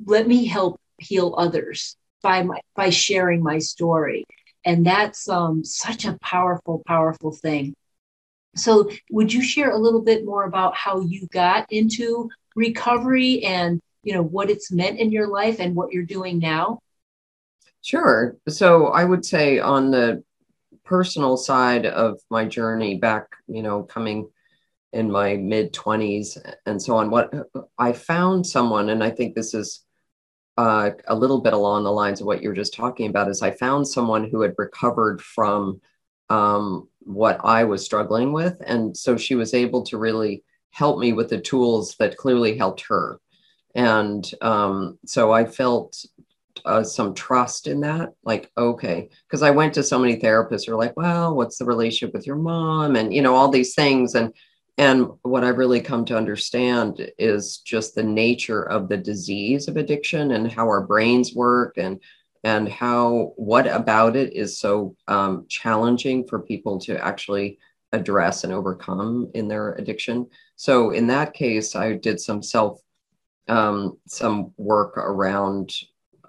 let 0.05 0.27
me 0.27 0.45
help 0.45 0.77
heal 0.97 1.33
others 1.38 1.95
by 2.21 2.43
my 2.43 2.59
by 2.75 2.89
sharing 2.89 3.41
my 3.41 3.59
story. 3.59 4.25
And 4.65 4.85
that's 4.85 5.29
um, 5.29 5.63
such 5.63 6.03
a 6.03 6.17
powerful, 6.21 6.83
powerful 6.85 7.31
thing. 7.31 7.73
So, 8.57 8.89
would 9.09 9.31
you 9.31 9.41
share 9.41 9.71
a 9.71 9.77
little 9.79 10.01
bit 10.01 10.25
more 10.25 10.43
about 10.43 10.75
how 10.75 11.00
you 11.00 11.27
got 11.31 11.71
into 11.71 12.29
recovery 12.57 13.43
and 13.43 13.79
you 14.03 14.13
know 14.13 14.21
what 14.21 14.50
it's 14.50 14.69
meant 14.69 15.00
in 15.00 15.13
your 15.13 15.27
life 15.27 15.62
and 15.62 15.75
what 15.75 15.93
you're 15.93 16.03
doing 16.03 16.39
now? 16.39 16.79
Sure. 17.83 18.37
So, 18.47 18.87
I 18.87 19.03
would 19.03 19.25
say 19.25 19.59
on 19.59 19.91
the 19.91 20.23
personal 20.85 21.37
side 21.37 21.85
of 21.85 22.19
my 22.29 22.45
journey 22.45 22.97
back, 22.97 23.27
you 23.47 23.61
know, 23.61 23.83
coming 23.83 24.29
in 24.93 25.11
my 25.11 25.35
mid 25.35 25.73
20s 25.73 26.37
and 26.65 26.81
so 26.81 26.95
on, 26.95 27.09
what 27.09 27.33
I 27.77 27.93
found 27.93 28.47
someone, 28.47 28.89
and 28.89 29.03
I 29.03 29.09
think 29.09 29.35
this 29.35 29.53
is 29.53 29.81
uh, 30.57 30.91
a 31.07 31.15
little 31.15 31.41
bit 31.41 31.53
along 31.53 31.83
the 31.83 31.91
lines 31.91 32.21
of 32.21 32.27
what 32.27 32.41
you 32.41 32.49
were 32.49 32.55
just 32.55 32.73
talking 32.73 33.09
about, 33.09 33.29
is 33.29 33.41
I 33.41 33.51
found 33.51 33.87
someone 33.87 34.29
who 34.29 34.41
had 34.41 34.53
recovered 34.57 35.21
from 35.21 35.81
um, 36.29 36.87
what 36.99 37.39
I 37.43 37.65
was 37.65 37.83
struggling 37.83 38.31
with. 38.31 38.61
And 38.65 38.95
so 38.95 39.17
she 39.17 39.35
was 39.35 39.53
able 39.53 39.83
to 39.83 39.97
really 39.97 40.43
help 40.71 40.99
me 40.99 41.11
with 41.11 41.29
the 41.29 41.41
tools 41.41 41.95
that 41.99 42.17
clearly 42.17 42.57
helped 42.57 42.85
her. 42.87 43.19
And 43.75 44.29
um, 44.41 44.99
so 45.05 45.31
I 45.31 45.45
felt 45.45 46.05
uh, 46.65 46.83
some 46.83 47.13
trust 47.13 47.67
in 47.67 47.81
that 47.81 48.13
like 48.24 48.51
okay 48.57 49.10
because 49.27 49.41
i 49.41 49.50
went 49.50 49.74
to 49.74 49.83
so 49.83 50.00
many 50.00 50.17
therapists 50.17 50.65
who 50.65 50.74
are 50.74 50.77
like 50.77 50.95
well 50.95 51.36
what's 51.36 51.57
the 51.57 51.65
relationship 51.65 52.13
with 52.13 52.27
your 52.27 52.36
mom? 52.36 52.95
and 52.95 53.13
you 53.13 53.22
know 53.22 53.36
all 53.36 53.50
these 53.50 53.75
things 53.75 54.15
and 54.15 54.33
and 54.77 55.07
what 55.24 55.43
i've 55.43 55.57
really 55.57 55.81
come 55.81 56.05
to 56.05 56.17
understand 56.17 57.12
is 57.17 57.57
just 57.60 57.95
the 57.95 58.03
nature 58.03 58.63
of 58.63 58.88
the 58.88 58.98
disease 58.98 59.67
of 59.67 59.77
addiction 59.77 60.31
and 60.31 60.51
how 60.51 60.65
our 60.65 60.86
brains 60.86 61.33
work 61.33 61.77
and 61.77 62.00
and 62.43 62.67
how 62.67 63.31
what 63.36 63.67
about 63.67 64.15
it 64.15 64.33
is 64.33 64.60
so 64.60 64.95
um, 65.07 65.45
challenging 65.48 66.27
for 66.27 66.39
people 66.39 66.77
to 66.79 67.01
actually 67.03 67.57
address 67.93 68.43
and 68.43 68.51
overcome 68.51 69.29
in 69.33 69.48
their 69.48 69.74
addiction. 69.74 70.27
So 70.55 70.91
in 70.91 71.07
that 71.07 71.33
case 71.33 71.75
i 71.75 71.93
did 71.93 72.19
some 72.19 72.43
self 72.43 72.79
um, 73.48 73.98
some 74.07 74.53
work 74.57 74.98
around 74.98 75.72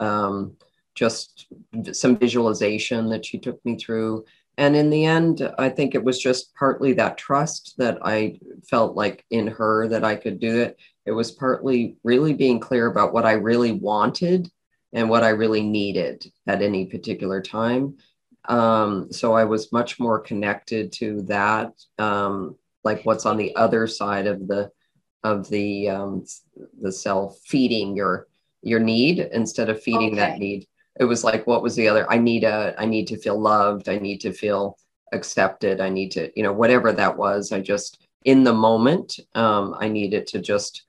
um, 0.01 0.57
just 0.95 1.47
some 1.93 2.17
visualization 2.17 3.09
that 3.11 3.25
she 3.25 3.39
took 3.39 3.65
me 3.65 3.77
through. 3.77 4.25
And 4.57 4.77
in 4.77 4.91
the 4.91 5.05
end, 5.05 5.51
I 5.59 5.69
think 5.69 5.95
it 5.95 6.05
was 6.05 6.21
just 6.21 6.55
partly 6.55 6.93
that 6.95 7.19
trust 7.19 7.75
that 7.79 7.99
I 8.03 8.39
felt 8.69 8.95
like 8.95 9.25
in 9.31 9.49
her 9.49 9.89
that 9.89 10.05
I 10.05 10.15
could 10.15 10.39
do 10.39 10.61
it. 10.61 10.79
It 11.07 11.13
was 11.13 11.33
partly 11.33 11.97
really 12.05 12.35
being 12.35 12.61
clear 12.61 12.87
about 12.87 13.13
what 13.13 13.27
I 13.27 13.33
really 13.33 13.73
wanted 13.73 14.49
and 14.93 15.11
what 15.11 15.25
I 15.25 15.31
really 15.31 15.63
needed 15.63 16.25
at 16.47 16.63
any 16.63 16.87
particular 16.87 17.43
time. 17.43 17.97
Um, 18.49 19.11
so 19.11 19.33
I 19.33 19.45
was 19.45 19.73
much 19.73 19.99
more 19.99 20.21
connected 20.21 20.93
to 20.93 21.23
that, 21.23 21.73
um, 21.99 22.57
like 22.85 23.05
what's 23.05 23.27
on 23.27 23.37
the 23.37 23.57
other 23.57 23.87
side 23.87 24.27
of 24.27 24.47
the 24.47 24.71
of 25.25 25.49
the 25.49 25.89
um, 25.89 26.25
the 26.81 26.93
self 26.93 27.39
feeding 27.47 27.97
your 27.97 28.29
your 28.65 28.81
need 28.81 29.19
instead 29.33 29.69
of 29.69 29.83
feeding 29.83 30.13
okay. 30.13 30.17
that 30.17 30.39
need. 30.39 30.67
It 30.99 31.05
was 31.05 31.25
like 31.25 31.47
what 31.47 31.63
was 31.63 31.77
the 31.77 31.89
other? 31.89 32.11
I 32.11 32.19
need 32.19 32.45
a 32.45 32.75
I 32.79 32.87
need 32.87 33.07
to 33.09 33.19
feel 33.19 33.41
loved. 33.41 33.89
I 33.89 33.99
need 33.99 34.21
to 34.23 34.33
feel 34.33 34.79
accepted. 35.13 35.81
I 35.81 35.89
need 35.89 36.11
to 36.13 36.31
you 36.37 36.43
know 36.43 36.53
whatever 36.53 36.93
that 36.93 37.17
was. 37.17 37.53
I 37.53 37.61
just 37.61 38.01
in 38.25 38.43
the 38.43 38.55
moment 38.55 39.19
um, 39.35 39.77
I 39.79 39.89
needed 39.89 40.27
to 40.29 40.41
just 40.41 40.85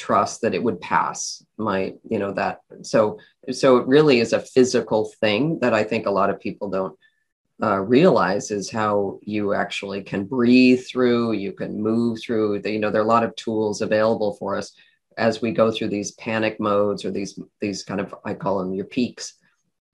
trust 0.00 0.40
that 0.40 0.54
it 0.54 0.62
would 0.62 0.80
pass 0.80 1.44
my 1.58 1.92
you 2.08 2.18
know 2.18 2.32
that 2.32 2.60
so 2.80 3.18
so 3.50 3.76
it 3.76 3.86
really 3.86 4.20
is 4.20 4.32
a 4.32 4.40
physical 4.40 5.12
thing 5.20 5.58
that 5.60 5.74
i 5.74 5.84
think 5.84 6.06
a 6.06 6.10
lot 6.10 6.30
of 6.30 6.40
people 6.40 6.70
don't 6.70 6.96
uh, 7.62 7.78
realize 7.78 8.50
is 8.50 8.70
how 8.70 9.18
you 9.20 9.52
actually 9.52 10.02
can 10.02 10.24
breathe 10.24 10.82
through 10.86 11.32
you 11.32 11.52
can 11.52 11.82
move 11.82 12.18
through 12.18 12.58
the, 12.60 12.70
you 12.70 12.78
know 12.78 12.90
there 12.90 13.02
are 13.02 13.04
a 13.04 13.14
lot 13.14 13.22
of 13.22 13.36
tools 13.36 13.82
available 13.82 14.32
for 14.36 14.56
us 14.56 14.72
as 15.16 15.42
we 15.42 15.52
go 15.52 15.70
through 15.70 15.88
these 15.88 16.12
panic 16.12 16.58
modes 16.60 17.04
or 17.04 17.10
these 17.10 17.38
these 17.60 17.82
kind 17.82 18.00
of 18.00 18.14
i 18.24 18.32
call 18.34 18.58
them 18.58 18.72
your 18.74 18.84
peaks 18.84 19.34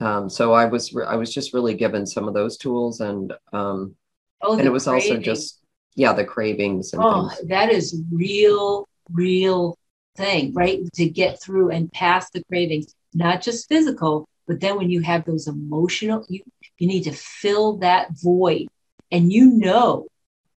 um, 0.01 0.29
so 0.29 0.53
i 0.53 0.65
was 0.65 0.95
i 1.07 1.17
was 1.17 1.33
just 1.33 1.55
really 1.55 1.75
given 1.75 2.07
some 2.07 2.29
of 2.29 2.35
those 2.35 2.57
tools 2.57 3.01
and 3.01 3.33
um, 3.53 3.95
oh, 4.43 4.57
and 4.59 4.67
it 4.67 4.73
was 4.73 4.87
also 4.87 5.17
just 5.17 5.61
yeah 5.95 6.13
the 6.13 6.25
cravings 6.25 6.93
and 6.93 7.03
oh 7.03 7.29
things. 7.29 7.49
that 7.49 7.71
is 7.71 8.03
real 8.13 8.87
real 9.13 9.79
thing, 10.17 10.53
right? 10.55 10.81
To 10.95 11.09
get 11.09 11.41
through 11.41 11.71
and 11.71 11.93
pass 11.93 12.31
the 12.31 12.43
cravings, 12.45 12.95
not 13.15 13.43
just 13.43 13.69
physical, 13.69 14.29
but 14.47 14.61
then 14.61 14.77
when 14.77 14.91
you 14.91 15.01
have 15.03 15.25
those 15.25 15.47
emotional, 15.47 16.25
you, 16.29 16.43
you 16.79 16.89
need 16.89 17.05
to 17.05 17.13
fill 17.13 17.79
that 17.79 18.09
void. 18.23 18.67
And 19.13 19.33
you 19.33 19.51
know 19.51 20.07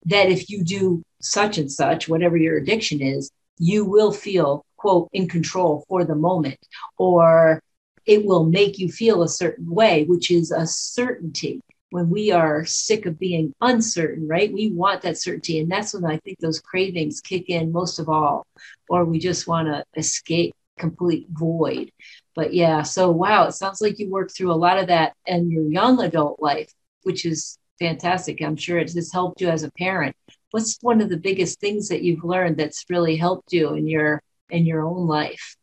that 0.06 0.30
if 0.30 0.50
you 0.50 0.63
do 0.63 1.04
such 1.22 1.58
and 1.58 1.72
such, 1.72 2.08
whatever 2.08 2.38
your 2.38 2.58
addiction 2.58 3.01
is, 3.01 3.32
you 3.60 3.86
will 3.86 4.12
feel, 4.12 4.66
quote, 4.78 5.10
in 5.13 5.28
control 5.28 5.86
for 5.88 6.06
the 6.06 6.16
moment, 6.16 6.60
or 6.98 7.62
it 8.06 8.25
will 8.25 8.46
make 8.46 8.80
you 8.80 8.89
feel 8.89 9.22
a 9.22 9.30
certain 9.30 9.70
way, 9.70 10.06
which 10.06 10.32
is 10.32 10.51
a 10.51 10.66
certainty 10.66 11.62
when 11.92 12.10
we 12.10 12.32
are 12.32 12.66
sick 12.66 13.06
of 13.06 13.20
being 13.20 13.54
uncertain, 13.62 14.28
right? 14.28 14.54
We 14.54 14.72
want 14.72 15.01
that 15.01 15.18
certainty. 15.18 15.60
And 15.60 15.72
that's 15.72 15.94
when 15.94 16.06
I 16.06 16.18
think 16.18 16.38
those 16.39 16.60
cravings 16.60 17.20
kick 17.20 17.50
in 17.50 17.72
most 17.72 18.00
of 18.00 18.10
all, 18.10 18.46
or 18.89 19.06
we 19.06 19.20
just 19.20 19.48
want 19.48 19.68
to 19.68 19.84
escape 19.98 20.54
complete 20.78 21.28
void. 21.32 21.92
But 22.36 22.54
yeah, 22.54 22.84
so 22.84 23.12
wow, 23.12 23.48
it 23.48 23.54
sounds 23.54 23.82
like 23.82 24.00
you 24.00 24.10
worked 24.10 24.36
through 24.36 24.51
a 24.51 24.54
lot 24.54 24.80
of 24.80 24.88
that 24.88 25.13
in 25.25 25.51
your 25.51 25.70
young 25.70 26.01
adult 26.01 26.39
life, 26.42 26.72
which 27.04 27.25
is 27.25 27.58
fantastic. 27.80 28.42
I'm 28.42 28.56
sure 28.56 28.78
it 28.78 28.94
has 28.94 29.12
helped 29.12 29.42
you 29.42 29.50
as 29.50 29.63
a 29.63 29.72
parent. 29.72 30.16
What's 30.51 30.77
one 30.82 31.01
of 31.01 31.10
the 31.10 31.18
biggest 31.18 31.60
things 31.60 31.89
that 31.89 32.01
you've 32.01 32.24
learned 32.24 32.58
that's 32.58 32.86
really 32.89 33.15
helped 33.15 33.53
you 33.53 33.74
in 33.74 33.88
your 33.88 34.22
in 34.50 34.65
your 34.65 34.82
own 34.82 35.08
life? 35.08 35.56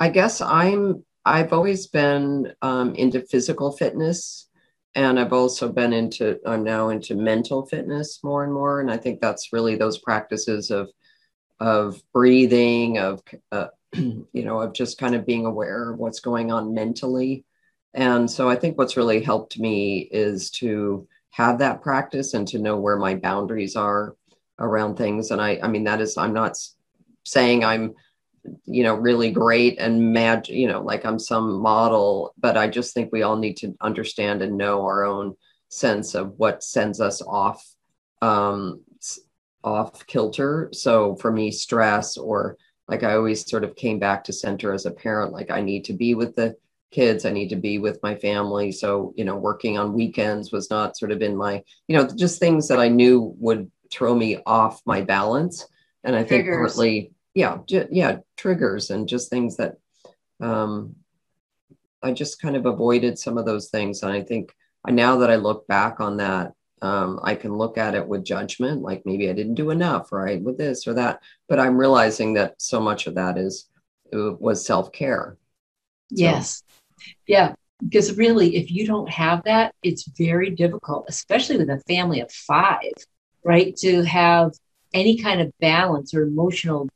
I 0.00 0.08
guess 0.08 0.40
I'm 0.40 1.04
I've 1.24 1.52
always 1.52 1.86
been 1.86 2.52
um, 2.62 2.94
into 2.94 3.20
physical 3.20 3.72
fitness 3.72 4.48
and 4.94 5.18
I've 5.18 5.32
also 5.32 5.70
been 5.70 5.92
into 5.92 6.38
I'm 6.46 6.64
now 6.64 6.90
into 6.90 7.14
mental 7.14 7.66
fitness 7.66 8.22
more 8.22 8.44
and 8.44 8.52
more, 8.52 8.80
and 8.80 8.90
I 8.90 8.96
think 8.96 9.20
that's 9.20 9.52
really 9.52 9.76
those 9.76 9.98
practices 9.98 10.70
of 10.70 10.90
of 11.60 12.02
breathing, 12.12 12.98
of 12.98 13.22
uh, 13.50 13.68
you 13.94 14.26
know, 14.34 14.60
of 14.60 14.74
just 14.74 14.98
kind 14.98 15.14
of 15.14 15.26
being 15.26 15.46
aware 15.46 15.92
of 15.92 15.98
what's 15.98 16.20
going 16.20 16.52
on 16.52 16.74
mentally. 16.74 17.44
And 17.94 18.30
so 18.30 18.48
I 18.48 18.56
think 18.56 18.78
what's 18.78 18.96
really 18.96 19.22
helped 19.22 19.58
me 19.58 20.00
is 20.00 20.50
to 20.52 21.06
have 21.32 21.58
that 21.58 21.82
practice 21.82 22.34
and 22.34 22.46
to 22.48 22.58
know 22.58 22.78
where 22.78 22.96
my 22.96 23.14
boundaries 23.14 23.74
are 23.76 24.14
around 24.58 24.96
things. 24.96 25.30
And 25.30 25.40
I, 25.40 25.58
I 25.62 25.68
mean, 25.68 25.84
that 25.84 26.00
is, 26.00 26.16
I'm 26.16 26.34
not 26.34 26.56
saying 27.24 27.64
I'm 27.64 27.94
you 28.64 28.82
know 28.82 28.94
really 28.94 29.30
great 29.30 29.78
and 29.78 30.12
mad 30.12 30.48
you 30.48 30.66
know 30.66 30.80
like 30.80 31.04
i'm 31.04 31.18
some 31.18 31.60
model 31.60 32.34
but 32.38 32.56
i 32.56 32.66
just 32.66 32.92
think 32.92 33.12
we 33.12 33.22
all 33.22 33.36
need 33.36 33.56
to 33.56 33.72
understand 33.80 34.42
and 34.42 34.56
know 34.56 34.82
our 34.82 35.04
own 35.04 35.36
sense 35.68 36.14
of 36.14 36.34
what 36.38 36.62
sends 36.62 37.00
us 37.00 37.22
off 37.22 37.64
um 38.20 38.80
off 39.62 40.04
kilter 40.06 40.68
so 40.72 41.14
for 41.16 41.30
me 41.30 41.52
stress 41.52 42.16
or 42.16 42.56
like 42.88 43.04
i 43.04 43.14
always 43.14 43.48
sort 43.48 43.62
of 43.62 43.76
came 43.76 44.00
back 44.00 44.24
to 44.24 44.32
center 44.32 44.72
as 44.72 44.86
a 44.86 44.90
parent 44.90 45.32
like 45.32 45.52
i 45.52 45.60
need 45.60 45.84
to 45.84 45.92
be 45.92 46.16
with 46.16 46.34
the 46.34 46.56
kids 46.92 47.24
i 47.24 47.30
need 47.30 47.48
to 47.48 47.56
be 47.56 47.78
with 47.78 47.98
my 48.02 48.14
family. 48.14 48.70
So 48.70 49.12
you 49.16 49.24
know 49.24 49.36
working 49.36 49.78
on 49.78 49.94
weekends 49.94 50.52
was 50.52 50.70
not 50.70 50.96
sort 50.96 51.10
of 51.10 51.22
in 51.22 51.36
my 51.36 51.62
you 51.88 51.96
know 51.96 52.06
just 52.06 52.38
things 52.38 52.68
that 52.68 52.78
i 52.78 52.88
knew 52.88 53.34
would 53.38 53.70
throw 53.90 54.14
me 54.14 54.38
off 54.46 54.82
my 54.86 55.00
balance. 55.00 55.66
And 56.04 56.14
i 56.14 56.22
think 56.22 56.46
partly 56.46 57.12
yeah 57.34 57.58
j- 57.66 57.88
yeah 57.90 58.18
triggers 58.36 58.90
and 58.90 59.08
just 59.08 59.30
things 59.30 59.56
that 59.56 59.76
um, 60.40 60.96
i 62.02 62.12
just 62.12 62.40
kind 62.40 62.56
of 62.56 62.66
avoided 62.66 63.18
some 63.18 63.38
of 63.38 63.46
those 63.46 63.70
things. 63.70 64.02
And 64.02 64.12
i 64.12 64.22
think 64.22 64.54
now 64.86 65.16
that 65.18 65.30
i 65.30 65.36
look 65.36 65.66
back 65.66 66.00
on 66.00 66.16
that 66.18 66.52
um, 66.82 67.20
i 67.22 67.34
can 67.34 67.56
look 67.56 67.78
at 67.78 67.94
it 67.94 68.06
with 68.06 68.24
judgment 68.24 68.82
like 68.82 69.06
maybe 69.06 69.30
i 69.30 69.32
didn't 69.32 69.54
do 69.54 69.70
enough 69.70 70.12
right 70.12 70.42
with 70.42 70.58
this 70.58 70.86
or 70.86 70.94
that. 70.94 71.20
But 71.48 71.60
i'm 71.60 71.78
realizing 71.78 72.34
that 72.34 72.60
so 72.60 72.80
much 72.80 73.06
of 73.06 73.14
that 73.14 73.38
is 73.38 73.68
uh, 74.14 74.32
was 74.38 74.66
self-care. 74.66 75.38
So. 76.10 76.22
yes 76.22 76.62
yeah 77.26 77.54
because 77.82 78.16
really 78.16 78.56
if 78.56 78.70
you 78.70 78.86
don't 78.86 79.10
have 79.10 79.42
that 79.44 79.74
it's 79.82 80.08
very 80.16 80.50
difficult 80.50 81.04
especially 81.08 81.56
with 81.56 81.70
a 81.70 81.80
family 81.80 82.20
of 82.20 82.30
five 82.30 82.92
right 83.44 83.76
to 83.76 84.02
have 84.02 84.52
any 84.94 85.16
kind 85.16 85.40
of 85.40 85.52
balance 85.60 86.14
or 86.14 86.22
emotional 86.22 86.88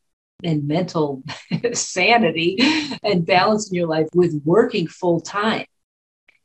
and 0.44 0.66
mental 0.66 1.22
sanity 1.72 2.58
and 3.02 3.26
balance 3.26 3.70
in 3.70 3.74
your 3.74 3.86
life 3.86 4.08
with 4.14 4.40
working 4.44 4.86
full 4.86 5.20
time. 5.20 5.64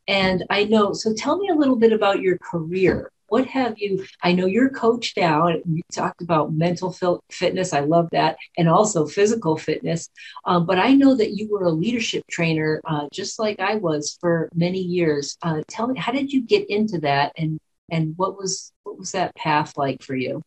And 0.07 0.43
I 0.49 0.65
know, 0.65 0.93
so 0.93 1.13
tell 1.13 1.37
me 1.37 1.49
a 1.49 1.55
little 1.55 1.75
bit 1.75 1.93
about 1.93 2.21
your 2.21 2.37
career. 2.37 3.11
What 3.31 3.47
have 3.47 3.75
you? 3.77 4.05
I 4.21 4.33
know 4.33 4.45
you're 4.45 4.69
coach 4.69 5.13
now, 5.15 5.47
and 5.47 5.61
you 5.65 5.81
talked 5.89 6.21
about 6.21 6.51
mental 6.53 6.93
fitness. 7.29 7.71
I 7.71 7.79
love 7.79 8.09
that, 8.11 8.35
and 8.57 8.67
also 8.67 9.07
physical 9.07 9.55
fitness. 9.55 10.09
Um, 10.43 10.65
but 10.65 10.77
I 10.77 10.93
know 10.93 11.15
that 11.15 11.31
you 11.37 11.49
were 11.49 11.63
a 11.63 11.69
leadership 11.69 12.25
trainer, 12.29 12.81
uh, 12.83 13.07
just 13.13 13.39
like 13.39 13.61
I 13.61 13.75
was 13.75 14.17
for 14.19 14.49
many 14.53 14.79
years. 14.79 15.37
Uh, 15.41 15.61
tell 15.69 15.87
me, 15.87 15.97
how 15.97 16.11
did 16.11 16.33
you 16.33 16.41
get 16.41 16.69
into 16.69 16.99
that, 16.99 17.31
and 17.37 17.57
and 17.89 18.13
what 18.17 18.37
was 18.37 18.73
what 18.83 18.99
was 18.99 19.13
that 19.13 19.33
path 19.35 19.77
like 19.77 20.03
for 20.03 20.15
you? 20.15 20.41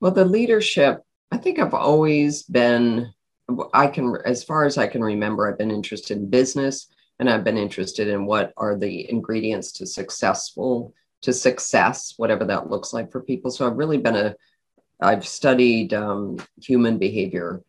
Well, 0.00 0.12
the 0.12 0.24
leadership 0.24 1.02
I 1.32 1.38
think 1.38 1.58
I've 1.58 1.74
always 1.74 2.44
been, 2.44 3.12
I 3.74 3.88
can, 3.88 4.16
as 4.24 4.44
far 4.44 4.64
as 4.64 4.78
I 4.78 4.86
can 4.86 5.02
remember, 5.02 5.50
I've 5.50 5.58
been 5.58 5.70
interested 5.70 6.16
in 6.16 6.30
business 6.30 6.86
and 7.18 7.28
I've 7.28 7.44
been 7.44 7.58
interested 7.58 8.08
in 8.08 8.26
what 8.26 8.52
are 8.56 8.76
the 8.76 9.10
ingredients 9.10 9.72
to 9.72 9.86
successful, 9.86 10.94
to 11.26 11.32
success, 11.32 12.14
whatever 12.18 12.44
that 12.44 12.70
looks 12.70 12.92
like 12.92 13.10
for 13.10 13.20
people. 13.20 13.50
So 13.50 13.66
I've 13.66 13.76
really 13.76 13.98
been 13.98 14.14
a, 14.14 14.36
I've 15.00 15.26
studied 15.26 15.92
um, 15.92 16.38
human 16.62 16.98
behavior 16.98 17.62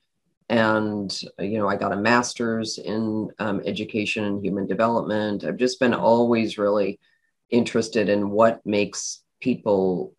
and, 0.47 1.11
you 1.39 1.57
know, 1.57 1.67
I 1.67 1.75
got 1.75 1.91
a 1.91 2.03
master's 2.11 2.77
in 2.77 3.31
um, 3.39 3.61
education 3.65 4.25
and 4.25 4.45
human 4.45 4.67
development. 4.67 5.43
I've 5.43 5.57
just 5.57 5.79
been 5.79 5.95
always 5.95 6.59
really 6.59 6.99
interested 7.49 8.09
in 8.09 8.29
what 8.29 8.63
makes 8.63 9.23
people 9.41 10.13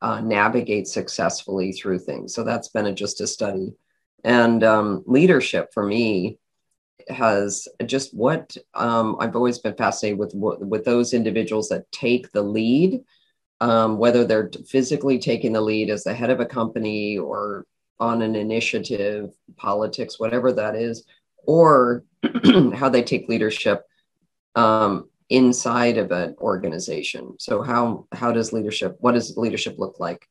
uh, 0.00 0.20
navigate 0.20 0.86
successfully 0.86 1.72
through 1.72 1.98
things. 1.98 2.32
So 2.32 2.44
that's 2.44 2.68
been 2.68 2.86
a, 2.86 2.92
just 2.92 3.20
a 3.20 3.26
study. 3.26 3.72
And 4.22 4.62
um, 4.62 5.02
leadership 5.06 5.74
for 5.74 5.84
me 5.84 6.38
has 7.08 7.68
just 7.86 8.14
what 8.14 8.56
um, 8.74 9.16
I've 9.20 9.36
always 9.36 9.58
been 9.58 9.74
fascinated 9.74 10.18
with 10.18 10.34
with 10.34 10.84
those 10.84 11.14
individuals 11.14 11.68
that 11.68 11.90
take 11.92 12.32
the 12.32 12.42
lead, 12.42 13.02
um, 13.60 13.98
whether 13.98 14.24
they're 14.24 14.50
physically 14.66 15.18
taking 15.18 15.52
the 15.52 15.60
lead 15.60 15.90
as 15.90 16.04
the 16.04 16.14
head 16.14 16.30
of 16.30 16.40
a 16.40 16.46
company 16.46 17.18
or 17.18 17.66
on 18.00 18.22
an 18.22 18.34
initiative, 18.34 19.32
politics, 19.56 20.18
whatever 20.18 20.52
that 20.52 20.74
is, 20.74 21.04
or 21.46 22.04
how 22.74 22.88
they 22.88 23.02
take 23.02 23.28
leadership 23.28 23.84
um, 24.56 25.08
inside 25.30 25.98
of 25.98 26.10
an 26.12 26.34
organization. 26.40 27.36
So 27.38 27.62
how 27.62 28.06
how 28.12 28.32
does 28.32 28.52
leadership 28.52 28.96
what 29.00 29.12
does 29.12 29.36
leadership 29.36 29.76
look 29.78 30.00
like 30.00 30.28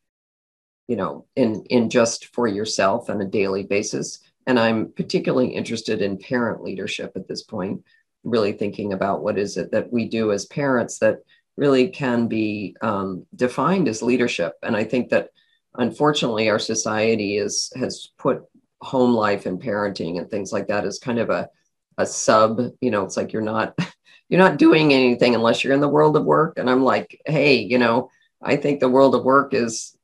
you 0.87 0.95
know 0.95 1.25
in 1.35 1.63
in 1.69 1.89
just 1.89 2.33
for 2.33 2.47
yourself 2.47 3.09
on 3.09 3.21
a 3.21 3.25
daily 3.25 3.63
basis 3.63 4.19
and 4.47 4.59
i'm 4.59 4.91
particularly 4.93 5.47
interested 5.47 6.01
in 6.01 6.17
parent 6.17 6.63
leadership 6.63 7.11
at 7.15 7.27
this 7.27 7.43
point 7.43 7.81
really 8.23 8.53
thinking 8.53 8.93
about 8.93 9.23
what 9.23 9.37
is 9.37 9.57
it 9.57 9.71
that 9.71 9.91
we 9.91 10.07
do 10.07 10.31
as 10.31 10.45
parents 10.45 10.99
that 10.99 11.19
really 11.57 11.89
can 11.89 12.27
be 12.27 12.75
um, 12.81 13.25
defined 13.35 13.87
as 13.87 14.01
leadership. 14.01 14.53
And 14.63 14.75
I 14.75 14.83
think 14.83 15.09
that 15.09 15.29
unfortunately 15.75 16.49
our 16.49 16.59
society 16.59 17.37
is 17.37 17.71
has 17.75 18.09
put 18.17 18.43
home 18.81 19.13
life 19.13 19.45
and 19.45 19.61
parenting 19.61 20.19
and 20.19 20.29
things 20.29 20.51
like 20.51 20.67
that 20.67 20.85
as 20.85 20.99
kind 20.99 21.19
of 21.19 21.29
a 21.29 21.49
a 21.97 22.05
sub. 22.05 22.59
You 22.81 22.91
know, 22.91 23.03
it's 23.03 23.17
like 23.17 23.33
you're 23.33 23.41
not 23.41 23.77
you're 24.29 24.41
not 24.41 24.57
doing 24.57 24.93
anything 24.93 25.35
unless 25.35 25.63
you're 25.63 25.73
in 25.73 25.81
the 25.81 25.87
world 25.87 26.17
of 26.17 26.25
work. 26.25 26.57
And 26.57 26.69
I'm 26.69 26.83
like, 26.83 27.21
hey, 27.25 27.55
you 27.57 27.77
know, 27.77 28.09
I 28.41 28.55
think 28.55 28.79
the 28.79 28.89
world 28.89 29.15
of 29.15 29.23
work 29.23 29.53
is, 29.53 29.95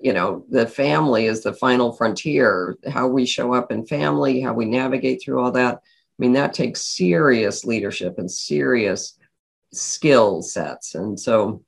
you 0.00 0.12
know, 0.12 0.44
the 0.48 0.66
family 0.66 1.26
is 1.26 1.42
the 1.42 1.52
final 1.52 1.92
frontier. 1.92 2.76
How 2.88 3.08
we 3.08 3.26
show 3.26 3.52
up 3.52 3.70
in 3.70 3.86
family, 3.86 4.40
how 4.40 4.54
we 4.54 4.64
navigate 4.64 5.22
through 5.22 5.40
all 5.40 5.52
that. 5.52 5.76
I 5.76 5.80
mean, 6.18 6.32
that 6.32 6.54
takes 6.54 6.82
serious 6.82 7.64
leadership 7.64 8.18
and 8.18 8.30
serious 8.30 9.18
skill 9.72 10.42
sets. 10.42 10.94
And 10.94 11.18
so, 11.18 11.62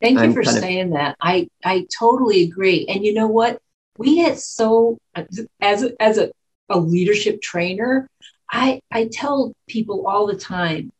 thank 0.00 0.18
you 0.18 0.24
I'm 0.24 0.34
for 0.34 0.44
saying 0.44 0.88
of, 0.88 0.92
that. 0.94 1.16
I 1.20 1.48
I 1.64 1.86
totally 1.98 2.42
agree. 2.42 2.86
And 2.88 3.04
you 3.04 3.14
know 3.14 3.28
what? 3.28 3.60
We 3.98 4.16
get 4.16 4.38
so 4.38 4.98
as 5.14 5.38
a, 5.82 6.02
as 6.02 6.18
a, 6.18 6.30
a 6.68 6.78
leadership 6.78 7.40
trainer, 7.40 8.08
I 8.50 8.80
I 8.90 9.08
tell 9.10 9.54
people 9.68 10.06
all 10.06 10.26
the 10.26 10.36
time, 10.36 10.92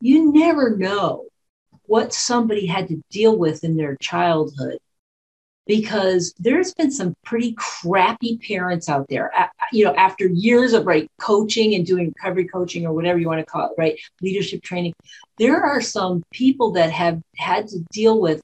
you 0.00 0.32
never 0.32 0.76
know 0.76 1.26
what 1.84 2.12
somebody 2.12 2.66
had 2.66 2.88
to 2.88 3.02
deal 3.10 3.36
with 3.36 3.62
in 3.62 3.76
their 3.76 3.96
childhood 3.96 4.78
because 5.66 6.32
there's 6.38 6.72
been 6.74 6.90
some 6.90 7.14
pretty 7.24 7.52
crappy 7.56 8.38
parents 8.38 8.88
out 8.88 9.06
there 9.08 9.32
you 9.72 9.84
know 9.84 9.94
after 9.94 10.26
years 10.26 10.72
of 10.72 10.86
right 10.86 11.10
coaching 11.20 11.74
and 11.74 11.86
doing 11.86 12.12
recovery 12.16 12.46
coaching 12.46 12.86
or 12.86 12.92
whatever 12.92 13.18
you 13.18 13.26
want 13.26 13.40
to 13.40 13.46
call 13.46 13.66
it 13.66 13.74
right 13.76 13.98
leadership 14.22 14.62
training 14.62 14.92
there 15.38 15.62
are 15.62 15.80
some 15.80 16.22
people 16.32 16.72
that 16.72 16.90
have 16.90 17.20
had 17.36 17.66
to 17.68 17.78
deal 17.92 18.20
with 18.20 18.40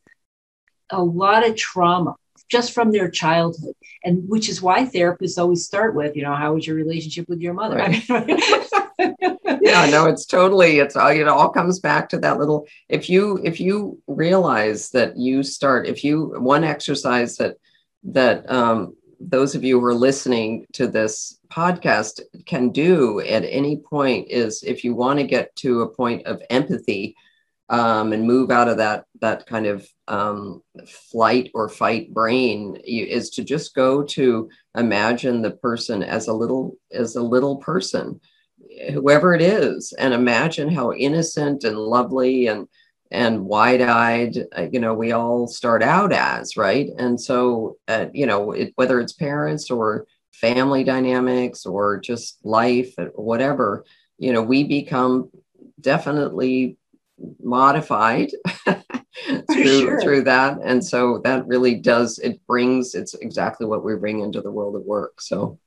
a 0.91 1.02
lot 1.02 1.47
of 1.47 1.57
trauma 1.57 2.14
just 2.49 2.73
from 2.73 2.93
their 2.93 3.09
childhood 3.09 3.75
and 4.05 4.29
which 4.29 4.49
is 4.49 4.61
why 4.61 4.85
therapists 4.85 5.38
always 5.38 5.64
start 5.64 5.95
with 5.95 6.17
you 6.17 6.23
know 6.23 6.35
how 6.35 6.55
was 6.55 6.67
your 6.67 6.76
relationship 6.76 7.29
with 7.29 7.41
your 7.41 7.55
mother 7.55 7.76
right. 7.76 8.11
I 8.11 8.25
mean, 8.25 8.38
yeah, 9.62 9.87
no, 9.87 10.07
it's 10.07 10.26
totally, 10.26 10.78
it's 10.78 10.97
all, 10.97 11.09
it 11.09 11.28
all 11.28 11.50
comes 11.50 11.81
back 11.81 12.09
to 12.11 12.19
that 12.19 12.38
little, 12.38 12.66
if 12.88 13.09
you, 13.09 13.40
if 13.42 13.61
you 13.61 14.00
realize 14.07 14.90
that 14.90 15.16
you 15.16 15.42
start, 15.42 15.87
if 15.87 16.04
you, 16.04 16.35
one 16.38 16.64
exercise 16.64 17.37
that, 17.37 17.57
that, 18.04 18.50
um, 18.50 18.97
those 19.21 19.54
of 19.54 19.62
you 19.62 19.78
who 19.78 19.87
are 19.87 19.95
listening 19.95 20.66
to 20.73 20.88
this 20.88 21.38
podcast 21.49 22.21
can 22.47 22.71
do 22.71 23.21
at 23.21 23.45
any 23.45 23.76
point 23.76 24.28
is 24.28 24.62
if 24.64 24.83
you 24.83 24.95
want 24.95 25.19
to 25.19 25.25
get 25.25 25.54
to 25.57 25.83
a 25.83 25.88
point 25.88 26.26
of 26.26 26.42
empathy 26.50 27.14
um, 27.69 28.12
and 28.12 28.26
move 28.26 28.50
out 28.50 28.69
of 28.69 28.78
that 28.78 29.04
that 29.21 29.47
kind 29.47 29.66
of 29.66 29.87
um, 30.09 30.62
flight 30.87 31.50
or 31.54 31.69
fight 31.69 32.12
brain 32.12 32.76
you, 32.85 33.04
is 33.07 33.31
to 33.31 33.45
just 33.45 33.75
go 33.75 34.02
to 34.02 34.50
imagine 34.76 35.40
the 35.40 35.52
person 35.52 36.02
as 36.02 36.28
a 36.28 36.33
little 36.33 36.76
as 36.90 37.16
a 37.16 37.23
little 37.23 37.57
person 37.57 38.21
whoever 38.93 39.35
it 39.35 39.43
is 39.43 39.93
and 39.99 40.14
imagine 40.14 40.69
how 40.69 40.93
innocent 40.93 41.64
and 41.64 41.79
lovely 41.79 42.47
and 42.47 42.69
and 43.11 43.45
wide-eyed 43.45 44.38
uh, 44.57 44.67
you 44.73 44.81
know 44.81 44.95
we 44.95 45.12
all 45.12 45.47
start 45.47 45.83
out 45.83 46.12
as 46.12 46.57
right? 46.57 46.88
And 46.99 47.21
so 47.21 47.76
uh, 47.88 48.07
you 48.12 48.26
know 48.26 48.52
it, 48.52 48.73
whether 48.76 49.00
it's 49.00 49.12
parents 49.12 49.71
or 49.71 50.07
family 50.33 50.83
dynamics 50.83 51.67
or 51.67 52.00
just 52.00 52.38
life 52.45 52.95
or 52.99 53.07
whatever 53.14 53.85
you 54.19 54.33
know 54.33 54.43
we 54.43 54.64
become 54.64 55.31
definitely 55.81 56.76
modified 57.43 58.31
through 59.53 59.81
sure. 59.81 60.01
through 60.01 60.23
that. 60.25 60.59
And 60.64 60.85
so 60.85 61.20
that 61.25 61.47
really 61.47 61.75
does 61.75 62.18
it 62.18 62.44
brings 62.47 62.94
it's 62.94 63.14
exactly 63.14 63.66
what 63.66 63.85
we 63.85 63.94
bring 63.97 64.20
into 64.20 64.40
the 64.40 64.51
world 64.51 64.77
of 64.77 64.83
work 64.83 65.20
so. 65.20 65.59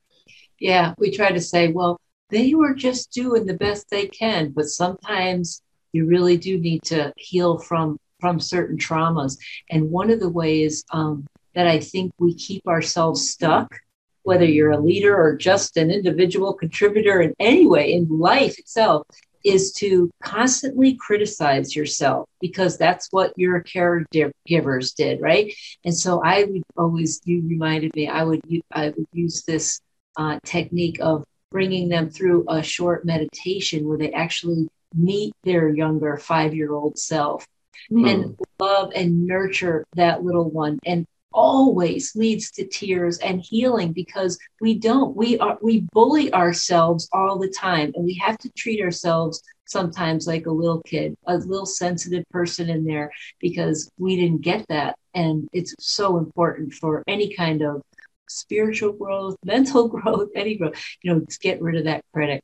Yeah 0.58 0.94
we 0.98 1.10
try 1.10 1.30
to 1.30 1.40
say 1.40 1.70
well 1.70 2.00
they 2.30 2.54
were 2.54 2.74
just 2.74 3.12
doing 3.12 3.46
the 3.46 3.54
best 3.54 3.88
they 3.90 4.06
can 4.06 4.50
but 4.50 4.66
sometimes 4.66 5.62
you 5.92 6.06
really 6.06 6.36
do 6.36 6.58
need 6.58 6.82
to 6.82 7.12
heal 7.16 7.58
from 7.58 7.98
from 8.20 8.40
certain 8.40 8.78
traumas. 8.78 9.38
And 9.70 9.90
one 9.90 10.10
of 10.10 10.20
the 10.20 10.28
ways 10.28 10.84
um, 10.90 11.26
that 11.54 11.66
i 11.66 11.80
think 11.80 12.12
we 12.18 12.34
keep 12.34 12.66
ourselves 12.66 13.30
stuck 13.30 13.80
whether 14.24 14.44
you're 14.44 14.72
a 14.72 14.80
leader 14.80 15.16
or 15.16 15.36
just 15.36 15.76
an 15.76 15.90
individual 15.90 16.52
contributor 16.52 17.22
in 17.22 17.32
any 17.38 17.66
way 17.66 17.92
in 17.92 18.06
life 18.08 18.58
itself 18.58 19.06
is 19.44 19.72
to 19.72 20.10
constantly 20.22 20.96
criticize 20.96 21.76
yourself 21.76 22.28
because 22.40 22.76
that's 22.76 23.06
what 23.12 23.32
your 23.36 23.62
caregivers 23.62 24.94
did 24.94 25.20
right? 25.20 25.52
And 25.84 25.96
so 25.96 26.20
i 26.22 26.44
would 26.44 26.62
always 26.76 27.20
you 27.24 27.42
reminded 27.48 27.94
me 27.96 28.08
i 28.08 28.22
would 28.22 28.42
i 28.72 28.88
would 28.88 29.06
use 29.12 29.42
this 29.44 29.80
uh, 30.18 30.38
technique 30.44 30.98
of 31.00 31.24
bringing 31.50 31.88
them 31.88 32.10
through 32.10 32.44
a 32.48 32.62
short 32.62 33.04
meditation 33.04 33.86
where 33.86 33.98
they 33.98 34.12
actually 34.12 34.68
meet 34.94 35.32
their 35.44 35.68
younger 35.68 36.16
five 36.16 36.54
year 36.54 36.72
old 36.72 36.98
self 36.98 37.46
mm. 37.90 38.08
and 38.10 38.38
love 38.58 38.90
and 38.94 39.26
nurture 39.26 39.84
that 39.94 40.22
little 40.24 40.50
one 40.50 40.78
and 40.86 41.06
always 41.32 42.16
leads 42.16 42.50
to 42.50 42.66
tears 42.66 43.18
and 43.18 43.42
healing 43.42 43.92
because 43.92 44.38
we 44.60 44.78
don't 44.78 45.14
we 45.14 45.38
are 45.38 45.58
we 45.60 45.80
bully 45.92 46.32
ourselves 46.32 47.08
all 47.12 47.38
the 47.38 47.48
time 47.48 47.92
and 47.94 48.04
we 48.04 48.14
have 48.14 48.38
to 48.38 48.50
treat 48.56 48.80
ourselves 48.80 49.42
sometimes 49.66 50.26
like 50.26 50.46
a 50.46 50.50
little 50.50 50.80
kid 50.82 51.14
a 51.26 51.36
little 51.36 51.66
sensitive 51.66 52.24
person 52.30 52.70
in 52.70 52.84
there 52.84 53.10
because 53.38 53.90
we 53.98 54.16
didn't 54.16 54.40
get 54.40 54.66
that 54.68 54.96
and 55.14 55.46
it's 55.52 55.74
so 55.78 56.16
important 56.16 56.72
for 56.72 57.04
any 57.06 57.34
kind 57.34 57.60
of 57.60 57.82
spiritual 58.28 58.92
growth, 58.92 59.36
mental 59.44 59.88
growth, 59.88 60.28
any 60.34 60.56
growth, 60.56 60.74
you 61.02 61.12
know, 61.12 61.24
get 61.40 61.60
rid 61.60 61.76
of 61.76 61.84
that 61.84 62.04
critic. 62.12 62.42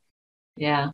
Yeah. 0.56 0.90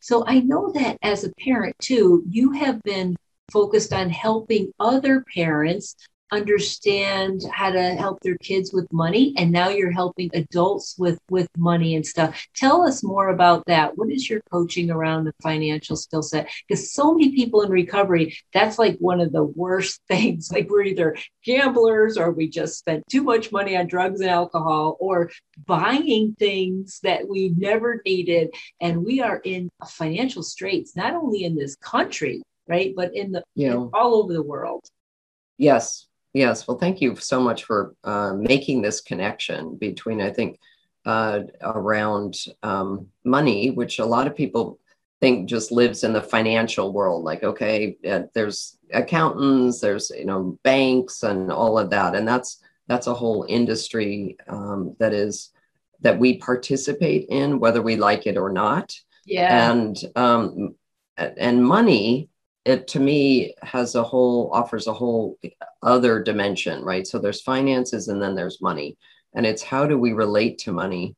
So 0.00 0.24
I 0.26 0.40
know 0.40 0.72
that 0.72 0.98
as 1.02 1.24
a 1.24 1.32
parent 1.44 1.76
too, 1.80 2.24
you 2.28 2.52
have 2.52 2.82
been 2.82 3.16
focused 3.52 3.92
on 3.92 4.10
helping 4.10 4.72
other 4.78 5.24
parents 5.34 5.96
understand 6.30 7.42
how 7.52 7.70
to 7.70 7.94
help 7.94 8.20
their 8.20 8.36
kids 8.38 8.72
with 8.72 8.92
money 8.92 9.32
and 9.36 9.50
now 9.50 9.68
you're 9.68 9.90
helping 9.90 10.30
adults 10.34 10.94
with 10.98 11.18
with 11.30 11.48
money 11.56 11.94
and 11.96 12.06
stuff. 12.06 12.46
Tell 12.54 12.82
us 12.86 13.02
more 13.02 13.28
about 13.28 13.64
that. 13.66 13.96
What 13.96 14.10
is 14.10 14.28
your 14.28 14.40
coaching 14.50 14.90
around 14.90 15.24
the 15.24 15.34
financial 15.42 15.96
skill 15.96 16.22
set? 16.22 16.48
Because 16.66 16.92
so 16.92 17.14
many 17.14 17.34
people 17.34 17.62
in 17.62 17.70
recovery 17.70 18.36
that's 18.52 18.78
like 18.78 18.98
one 18.98 19.20
of 19.20 19.32
the 19.32 19.44
worst 19.44 20.00
things. 20.08 20.50
Like 20.52 20.68
we're 20.68 20.82
either 20.82 21.16
gamblers 21.44 22.18
or 22.18 22.30
we 22.30 22.48
just 22.48 22.78
spent 22.78 23.04
too 23.08 23.22
much 23.22 23.50
money 23.52 23.76
on 23.76 23.86
drugs 23.86 24.20
and 24.20 24.30
alcohol 24.30 24.96
or 25.00 25.30
buying 25.64 26.34
things 26.38 27.00
that 27.02 27.26
we 27.28 27.50
never 27.56 28.02
needed. 28.04 28.50
And 28.80 29.04
we 29.04 29.20
are 29.20 29.40
in 29.44 29.70
financial 29.86 30.42
straits 30.42 30.94
not 30.94 31.14
only 31.14 31.44
in 31.44 31.56
this 31.56 31.76
country 31.76 32.42
right 32.66 32.92
but 32.94 33.14
in 33.14 33.32
the 33.32 33.42
you 33.54 33.70
know, 33.70 33.90
all 33.94 34.16
over 34.16 34.32
the 34.32 34.42
world. 34.42 34.84
Yes 35.56 36.07
Yes, 36.38 36.68
well, 36.68 36.78
thank 36.78 37.00
you 37.00 37.16
so 37.16 37.40
much 37.40 37.64
for 37.64 37.96
uh, 38.04 38.32
making 38.32 38.80
this 38.80 39.00
connection 39.00 39.74
between, 39.74 40.20
I 40.20 40.30
think, 40.30 40.60
uh, 41.04 41.40
around 41.62 42.36
um, 42.62 43.08
money, 43.24 43.70
which 43.70 43.98
a 43.98 44.04
lot 44.04 44.28
of 44.28 44.36
people 44.36 44.78
think 45.20 45.48
just 45.48 45.72
lives 45.72 46.04
in 46.04 46.12
the 46.12 46.22
financial 46.22 46.92
world. 46.92 47.24
Like, 47.24 47.42
okay, 47.42 47.96
uh, 48.08 48.22
there's 48.34 48.78
accountants, 48.92 49.80
there's 49.80 50.12
you 50.16 50.26
know 50.26 50.56
banks, 50.62 51.24
and 51.24 51.50
all 51.50 51.76
of 51.76 51.90
that, 51.90 52.14
and 52.14 52.28
that's 52.28 52.62
that's 52.86 53.08
a 53.08 53.14
whole 53.14 53.44
industry 53.48 54.36
um, 54.46 54.94
that 55.00 55.12
is 55.12 55.50
that 56.02 56.20
we 56.20 56.38
participate 56.38 57.26
in, 57.30 57.58
whether 57.58 57.82
we 57.82 57.96
like 57.96 58.28
it 58.28 58.36
or 58.36 58.52
not. 58.52 58.96
Yeah, 59.26 59.72
and 59.72 59.96
um, 60.14 60.76
and 61.16 61.64
money 61.64 62.28
it 62.68 62.86
to 62.88 63.00
me 63.00 63.54
has 63.62 63.94
a 63.94 64.02
whole 64.02 64.50
offers 64.52 64.86
a 64.86 64.92
whole 64.92 65.38
other 65.82 66.22
dimension 66.22 66.84
right? 66.84 67.06
So 67.06 67.18
there's 67.18 67.40
finances 67.42 68.08
and 68.08 68.20
then 68.20 68.34
there's 68.34 68.60
money. 68.60 68.96
And 69.34 69.46
it's 69.46 69.62
how 69.62 69.86
do 69.86 69.98
we 69.98 70.12
relate 70.12 70.58
to 70.58 70.72
money? 70.72 71.16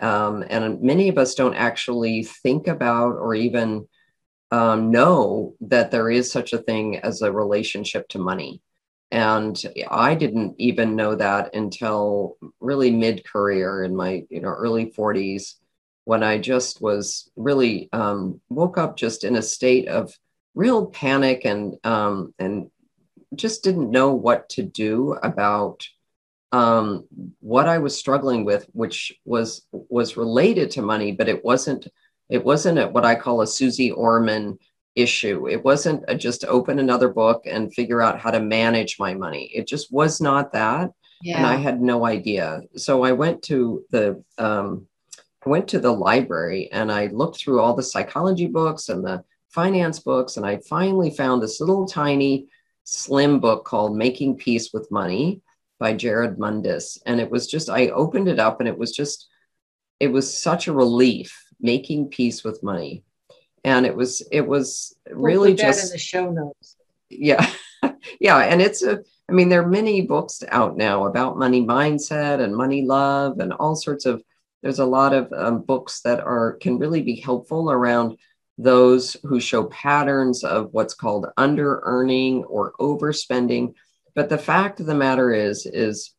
Um, 0.00 0.44
and 0.48 0.80
many 0.82 1.08
of 1.08 1.18
us 1.18 1.34
don't 1.34 1.54
actually 1.54 2.24
think 2.24 2.66
about 2.66 3.12
or 3.16 3.34
even 3.34 3.86
um, 4.50 4.90
know 4.90 5.54
that 5.60 5.90
there 5.90 6.10
is 6.10 6.32
such 6.32 6.52
a 6.52 6.58
thing 6.58 6.98
as 6.98 7.22
a 7.22 7.32
relationship 7.32 8.08
to 8.08 8.18
money. 8.18 8.60
And 9.12 9.60
i 9.90 10.14
didn't 10.14 10.54
even 10.58 10.94
know 10.94 11.16
that 11.16 11.54
until 11.54 12.36
really 12.60 12.92
mid-career 12.92 13.82
in 13.82 13.96
my 13.96 14.24
you 14.30 14.40
know 14.40 14.50
early 14.50 14.86
40s 14.92 15.54
when 16.04 16.22
i 16.22 16.38
just 16.38 16.80
was 16.80 17.28
really 17.34 17.88
um, 17.92 18.40
woke 18.48 18.78
up 18.78 18.96
just 18.96 19.24
in 19.24 19.34
a 19.34 19.42
state 19.42 19.88
of 19.88 20.16
real 20.54 20.86
panic 20.86 21.44
and 21.44 21.76
um, 21.84 22.34
and 22.38 22.70
just 23.34 23.64
didn't 23.64 23.90
know 23.90 24.14
what 24.14 24.48
to 24.50 24.62
do 24.62 25.16
about 25.22 25.86
um, 26.52 27.06
what 27.40 27.68
I 27.68 27.78
was 27.78 27.96
struggling 27.96 28.44
with, 28.44 28.66
which 28.72 29.12
was 29.24 29.66
was 29.72 30.16
related 30.16 30.70
to 30.72 30.82
money, 30.82 31.12
but 31.12 31.28
it 31.28 31.44
wasn't 31.44 31.86
It 32.30 32.44
wasn't 32.44 32.78
a, 32.78 32.86
what 32.86 33.04
I 33.04 33.16
call 33.16 33.40
a 33.40 33.46
Suze 33.46 33.90
Orman 33.90 34.58
issue. 34.94 35.48
It 35.48 35.64
wasn't 35.64 36.04
a, 36.06 36.14
just 36.14 36.44
open 36.44 36.78
another 36.78 37.08
book 37.08 37.42
and 37.44 37.74
figure 37.74 38.00
out 38.00 38.20
how 38.20 38.30
to 38.30 38.40
manage 38.40 38.98
my 38.98 39.14
money. 39.14 39.50
It 39.54 39.66
just 39.66 39.92
was 39.92 40.20
not 40.20 40.52
that. 40.52 40.90
Yeah. 41.22 41.38
And 41.38 41.46
I 41.46 41.56
had 41.56 41.80
no 41.80 42.06
idea. 42.06 42.62
So 42.76 43.04
I 43.04 43.12
went 43.12 43.42
to 43.44 43.84
the 43.90 44.22
um, 44.38 44.86
I 45.44 45.48
went 45.48 45.68
to 45.68 45.80
the 45.80 45.92
library 45.92 46.68
and 46.72 46.90
I 46.92 47.06
looked 47.06 47.38
through 47.38 47.60
all 47.60 47.74
the 47.74 47.90
psychology 47.92 48.46
books 48.46 48.88
and 48.88 49.04
the 49.04 49.24
finance 49.50 49.98
books, 49.98 50.36
and 50.36 50.46
I 50.46 50.58
finally 50.68 51.10
found 51.10 51.42
this 51.42 51.60
little 51.60 51.86
tiny 51.86 52.48
slim 52.84 53.40
book 53.40 53.64
called 53.64 53.96
Making 53.96 54.36
Peace 54.36 54.72
with 54.72 54.90
Money 54.90 55.42
by 55.78 55.94
Jerrold 55.94 56.38
Mundis. 56.38 56.98
And 57.06 57.20
it 57.20 57.30
was 57.30 57.46
just, 57.46 57.70
I 57.70 57.88
opened 57.88 58.28
it 58.28 58.38
up 58.38 58.60
and 58.60 58.68
it 58.68 58.78
was 58.78 58.92
just, 58.92 59.28
it 59.98 60.08
was 60.08 60.36
such 60.36 60.68
a 60.68 60.72
relief 60.72 61.44
making 61.60 62.08
peace 62.08 62.44
with 62.44 62.62
money. 62.62 63.04
And 63.64 63.86
it 63.86 63.94
was, 63.94 64.26
it 64.30 64.46
was 64.46 64.94
really 65.10 65.50
we'll 65.50 65.56
just 65.56 65.86
in 65.86 65.90
the 65.92 65.98
show 65.98 66.30
notes. 66.30 66.76
Yeah. 67.08 67.50
yeah. 68.20 68.38
And 68.38 68.60
it's 68.60 68.82
a, 68.82 69.00
I 69.28 69.32
mean, 69.32 69.48
there 69.48 69.62
are 69.62 69.68
many 69.68 70.02
books 70.02 70.42
out 70.48 70.76
now 70.76 71.06
about 71.06 71.38
money 71.38 71.64
mindset 71.64 72.40
and 72.40 72.54
money 72.54 72.82
love 72.82 73.38
and 73.38 73.52
all 73.52 73.74
sorts 73.74 74.06
of, 74.06 74.22
there's 74.62 74.78
a 74.78 74.84
lot 74.84 75.14
of 75.14 75.32
um, 75.32 75.62
books 75.62 76.02
that 76.02 76.20
are, 76.20 76.58
can 76.60 76.78
really 76.78 77.00
be 77.00 77.16
helpful 77.16 77.70
around 77.70 78.18
those 78.58 79.16
who 79.22 79.40
show 79.40 79.64
patterns 79.64 80.44
of 80.44 80.68
what's 80.72 80.94
called 80.94 81.26
under 81.36 81.80
earning 81.84 82.44
or 82.44 82.72
overspending. 82.78 83.74
But 84.14 84.28
the 84.28 84.38
fact 84.38 84.80
of 84.80 84.86
the 84.86 84.94
matter 84.94 85.32
is, 85.32 85.66
is 85.66 86.14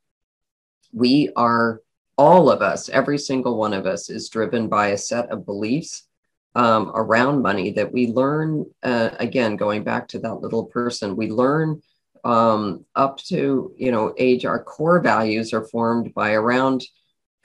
we 0.91 1.29
are 1.35 1.81
all 2.17 2.49
of 2.49 2.61
us, 2.61 2.89
every 2.89 3.17
single 3.17 3.57
one 3.57 3.73
of 3.73 3.85
us 3.85 4.09
is 4.09 4.29
driven 4.29 4.67
by 4.67 4.87
a 4.87 4.97
set 4.97 5.29
of 5.29 5.45
beliefs 5.45 6.07
um, 6.55 6.91
around 6.93 7.41
money 7.41 7.71
that 7.71 7.91
we 7.91 8.07
learn, 8.07 8.65
uh, 8.83 9.09
again, 9.19 9.55
going 9.55 9.83
back 9.83 10.07
to 10.09 10.19
that 10.19 10.35
little 10.35 10.65
person, 10.65 11.15
we 11.15 11.29
learn 11.31 11.81
um, 12.23 12.85
up 12.95 13.17
to, 13.17 13.73
you 13.77 13.91
know, 13.91 14.13
age, 14.17 14.45
our 14.45 14.63
core 14.63 14.99
values 14.99 15.53
are 15.53 15.65
formed 15.65 16.13
by 16.13 16.33
around 16.33 16.83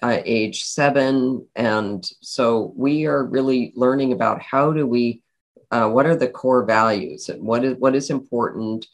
uh, 0.03 0.19
age 0.25 0.65
seven. 0.65 1.47
And 1.55 2.09
so 2.21 2.73
we 2.77 3.07
are 3.07 3.25
really 3.25 3.73
learning 3.77 4.13
about 4.13 4.43
how 4.43 4.73
do 4.73 4.87
we, 4.87 5.23
uh, 5.71 5.89
what 5.89 6.07
are 6.07 6.17
the 6.17 6.29
core 6.29 6.65
values 6.65 7.29
and 7.29 7.43
what 7.43 7.65
is, 7.65 7.77
what 7.79 7.95
is 7.95 8.11
important, 8.11 8.87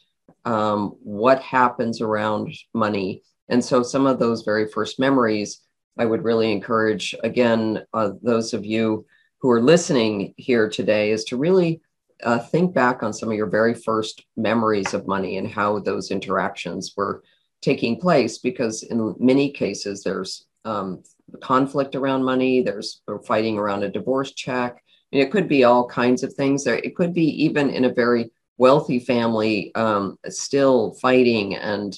um, 0.45 0.95
what 1.03 1.41
happens 1.41 2.01
around 2.01 2.53
money. 2.73 3.23
And 3.49 3.63
so 3.63 3.83
some 3.83 4.05
of 4.05 4.19
those 4.19 4.43
very 4.43 4.67
first 4.67 4.99
memories, 4.99 5.61
I 5.97 6.05
would 6.05 6.23
really 6.23 6.51
encourage, 6.51 7.13
again, 7.23 7.85
uh, 7.93 8.11
those 8.21 8.53
of 8.53 8.65
you 8.65 9.05
who 9.39 9.49
are 9.51 9.61
listening 9.61 10.33
here 10.37 10.69
today, 10.69 11.11
is 11.11 11.25
to 11.25 11.37
really 11.37 11.81
uh, 12.23 12.39
think 12.39 12.73
back 12.73 13.03
on 13.03 13.13
some 13.13 13.29
of 13.29 13.35
your 13.35 13.49
very 13.49 13.73
first 13.73 14.23
memories 14.37 14.93
of 14.93 15.07
money 15.07 15.37
and 15.37 15.47
how 15.47 15.79
those 15.79 16.11
interactions 16.11 16.93
were 16.95 17.23
taking 17.61 17.99
place 17.99 18.37
because 18.37 18.83
in 18.83 19.15
many 19.19 19.51
cases 19.51 20.03
there's 20.03 20.45
um, 20.65 21.03
conflict 21.41 21.95
around 21.95 22.23
money. 22.23 22.61
There's 22.61 23.01
fighting 23.25 23.57
around 23.57 23.83
a 23.83 23.89
divorce 23.89 24.31
check. 24.33 24.83
And 25.11 25.21
it 25.21 25.31
could 25.31 25.47
be 25.47 25.63
all 25.63 25.87
kinds 25.87 26.23
of 26.23 26.33
things. 26.33 26.63
There, 26.63 26.75
it 26.75 26.95
could 26.95 27.13
be 27.13 27.43
even 27.43 27.69
in 27.69 27.85
a 27.85 27.93
very 27.93 28.31
wealthy 28.57 28.99
family, 28.99 29.73
um, 29.75 30.17
still 30.29 30.93
fighting 31.01 31.55
and 31.55 31.97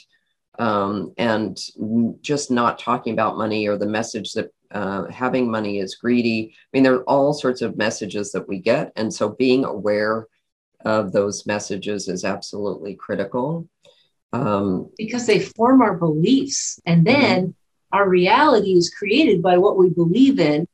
um, 0.57 1.13
and 1.17 1.59
just 2.21 2.49
not 2.49 2.79
talking 2.79 3.11
about 3.11 3.37
money 3.37 3.67
or 3.67 3.77
the 3.77 3.85
message 3.85 4.31
that 4.33 4.53
uh, 4.71 5.05
having 5.09 5.51
money 5.51 5.79
is 5.79 5.95
greedy. 5.95 6.53
I 6.53 6.67
mean, 6.71 6.83
there 6.83 6.95
are 6.95 7.09
all 7.09 7.33
sorts 7.33 7.61
of 7.61 7.77
messages 7.77 8.31
that 8.31 8.47
we 8.47 8.59
get, 8.59 8.93
and 8.95 9.13
so 9.13 9.29
being 9.29 9.65
aware 9.65 10.27
of 10.85 11.11
those 11.11 11.45
messages 11.45 12.07
is 12.07 12.23
absolutely 12.23 12.95
critical. 12.95 13.67
Um, 14.31 14.91
because 14.97 15.25
they 15.27 15.39
form 15.39 15.81
our 15.81 15.95
beliefs, 15.95 16.79
and 16.85 17.05
then. 17.05 17.41
Mm-hmm 17.41 17.51
our 17.95 18.09
reality 18.09 18.73
is 18.73 18.89
created 18.89 19.41
by 19.41 19.57
what 19.57 19.77
we 19.77 19.89
believe 19.89 20.37
in. 20.37 20.67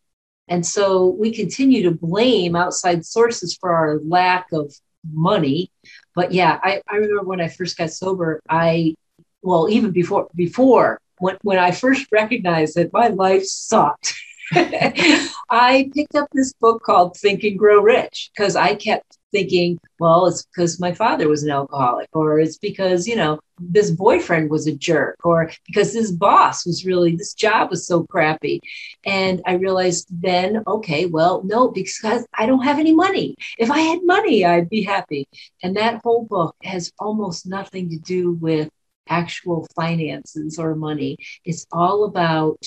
And 0.48 0.66
so 0.66 1.10
we 1.20 1.32
continue 1.32 1.84
to 1.84 1.92
blame 1.92 2.56
outside 2.56 3.06
sources 3.06 3.56
for 3.56 3.72
our 3.72 4.00
lack 4.04 4.48
of 4.52 4.74
money. 5.14 5.72
But 6.16 6.32
yeah, 6.32 6.60
I, 6.64 6.82
I 6.90 6.96
remember 6.96 7.24
when 7.24 7.40
I 7.40 7.48
first 7.48 7.78
got 7.78 7.92
sober, 7.92 8.42
I, 8.50 8.96
well, 9.44 9.70
even 9.70 9.92
before, 9.92 10.30
before 10.34 11.00
when, 11.20 11.38
when 11.44 11.60
I 11.60 11.70
first 11.72 12.08
recognized 12.12 12.76
that 12.76 12.92
my 12.92 13.10
life 13.10 13.46
sucked, 13.46 14.16
I 14.54 15.92
picked 15.94 16.16
up 16.16 16.28
this 16.34 16.54
book 16.54 16.82
called 16.82 17.18
Think 17.18 17.44
and 17.44 17.58
Grow 17.58 17.82
Rich 17.82 18.32
because 18.36 18.56
I 18.56 18.74
kept 18.74 19.20
thinking, 19.32 19.80
well, 20.00 20.28
it's 20.28 20.46
because 20.46 20.80
my 20.80 20.94
father 20.94 21.28
was 21.28 21.44
an 21.44 21.52
alcoholic, 21.52 22.10
or 22.14 22.40
it's 22.40 22.58
because, 22.58 23.08
you 23.08 23.16
know, 23.16 23.40
this 23.60 23.92
boyfriend 23.92 24.50
was 24.50 24.68
a 24.68 24.76
jerk, 24.76 25.18
or 25.24 25.52
because 25.68 25.94
this 25.94 26.12
boss 26.12 26.66
was 26.66 26.86
really, 26.86 27.16
this 27.16 27.34
job 27.34 27.70
was 27.70 27.88
so 27.88 28.04
crappy. 28.04 28.60
And 29.06 29.42
I 29.46 29.54
realized 29.54 30.08
then, 30.10 30.64
okay, 30.68 31.06
well, 31.06 31.44
no, 31.46 31.70
because 31.70 32.26
I 32.38 32.46
don't 32.46 32.64
have 32.64 32.80
any 32.80 32.94
money. 32.94 33.36
If 33.58 33.72
I 33.72 33.80
had 33.80 34.00
money, 34.04 34.46
I'd 34.46 34.70
be 34.70 34.84
happy. 34.84 35.28
And 35.64 35.78
that 35.78 36.02
whole 36.04 36.26
book 36.26 36.56
has 36.64 36.92
almost 37.00 37.46
nothing 37.46 37.90
to 37.90 37.98
do 37.98 38.34
with 38.34 38.70
actual 39.08 39.68
finances 39.76 40.58
or 40.58 40.76
money. 40.76 41.18
It's 41.46 41.66
all 41.72 42.06
about 42.06 42.64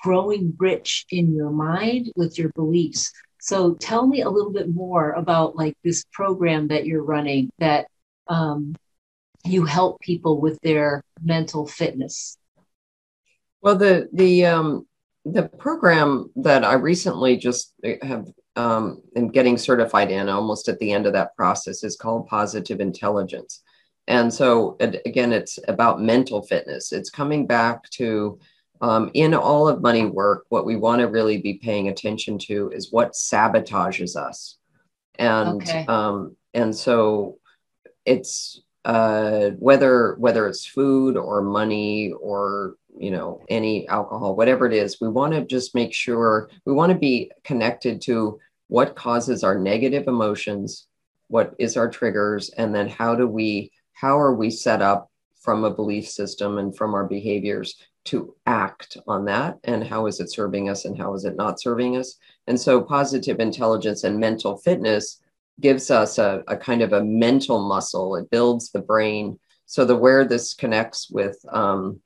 growing 0.00 0.54
rich 0.58 1.06
in 1.10 1.34
your 1.34 1.50
mind 1.50 2.12
with 2.16 2.38
your 2.38 2.50
beliefs. 2.54 3.12
So 3.44 3.74
tell 3.74 4.06
me 4.06 4.22
a 4.22 4.30
little 4.30 4.50
bit 4.50 4.70
more 4.74 5.12
about 5.12 5.54
like 5.54 5.76
this 5.84 6.02
program 6.10 6.68
that 6.68 6.86
you're 6.86 7.04
running 7.04 7.50
that 7.58 7.88
um, 8.26 8.74
you 9.44 9.66
help 9.66 10.00
people 10.00 10.40
with 10.40 10.58
their 10.62 11.02
mental 11.22 11.66
fitness. 11.66 12.38
Well, 13.60 13.76
the 13.76 14.08
the 14.14 14.46
um, 14.46 14.86
the 15.26 15.42
program 15.42 16.30
that 16.36 16.64
I 16.64 16.72
recently 16.72 17.36
just 17.36 17.74
have 18.00 18.28
um, 18.56 19.02
getting 19.30 19.58
certified 19.58 20.10
in, 20.10 20.30
almost 20.30 20.70
at 20.70 20.78
the 20.78 20.92
end 20.92 21.04
of 21.04 21.12
that 21.12 21.36
process, 21.36 21.84
is 21.84 21.96
called 21.96 22.26
Positive 22.28 22.80
Intelligence. 22.80 23.62
And 24.08 24.32
so, 24.32 24.78
again, 24.80 25.34
it's 25.34 25.58
about 25.68 26.00
mental 26.00 26.40
fitness. 26.46 26.92
It's 26.92 27.10
coming 27.10 27.46
back 27.46 27.90
to 27.90 28.38
um, 28.80 29.10
in 29.14 29.34
all 29.34 29.68
of 29.68 29.82
money 29.82 30.06
work, 30.06 30.46
what 30.48 30.66
we 30.66 30.76
want 30.76 31.00
to 31.00 31.08
really 31.08 31.38
be 31.38 31.54
paying 31.54 31.88
attention 31.88 32.38
to 32.38 32.70
is 32.70 32.92
what 32.92 33.12
sabotages 33.12 34.16
us, 34.16 34.58
and 35.18 35.62
okay. 35.62 35.86
um, 35.86 36.36
and 36.52 36.74
so 36.74 37.38
it's 38.04 38.60
uh, 38.84 39.50
whether 39.58 40.14
whether 40.18 40.46
it's 40.46 40.66
food 40.66 41.16
or 41.16 41.40
money 41.40 42.12
or 42.12 42.74
you 42.98 43.10
know 43.10 43.40
any 43.48 43.88
alcohol, 43.88 44.36
whatever 44.36 44.66
it 44.66 44.72
is, 44.72 45.00
we 45.00 45.08
want 45.08 45.32
to 45.32 45.44
just 45.44 45.74
make 45.74 45.94
sure 45.94 46.50
we 46.64 46.72
want 46.72 46.92
to 46.92 46.98
be 46.98 47.30
connected 47.44 48.00
to 48.02 48.38
what 48.68 48.96
causes 48.96 49.44
our 49.44 49.58
negative 49.58 50.08
emotions, 50.08 50.86
what 51.28 51.54
is 51.58 51.76
our 51.76 51.88
triggers, 51.88 52.50
and 52.50 52.74
then 52.74 52.88
how 52.88 53.14
do 53.14 53.26
we 53.26 53.72
how 53.92 54.18
are 54.18 54.34
we 54.34 54.50
set 54.50 54.82
up 54.82 55.10
from 55.44 55.64
a 55.64 55.70
belief 55.70 56.08
system 56.08 56.56
and 56.56 56.74
from 56.74 56.94
our 56.94 57.04
behaviors 57.04 57.76
to 58.06 58.34
act 58.46 58.96
on 59.06 59.26
that 59.26 59.58
and 59.64 59.84
how 59.84 60.06
is 60.06 60.18
it 60.18 60.32
serving 60.32 60.70
us 60.70 60.86
and 60.86 60.96
how 60.96 61.14
is 61.14 61.24
it 61.24 61.36
not 61.36 61.60
serving 61.60 61.96
us. 61.96 62.16
And 62.46 62.58
so 62.58 62.80
positive 62.80 63.40
intelligence 63.40 64.04
and 64.04 64.18
mental 64.18 64.56
fitness 64.56 65.20
gives 65.60 65.90
us 65.90 66.18
a, 66.18 66.42
a 66.48 66.56
kind 66.56 66.80
of 66.80 66.94
a 66.94 67.04
mental 67.04 67.68
muscle. 67.68 68.16
It 68.16 68.30
builds 68.30 68.72
the 68.72 68.80
brain. 68.80 69.38
So 69.66 69.84
the 69.84 69.96
where 69.96 70.24
this 70.24 70.54
connects 70.54 71.10
with 71.10 71.38
um, 71.50 72.00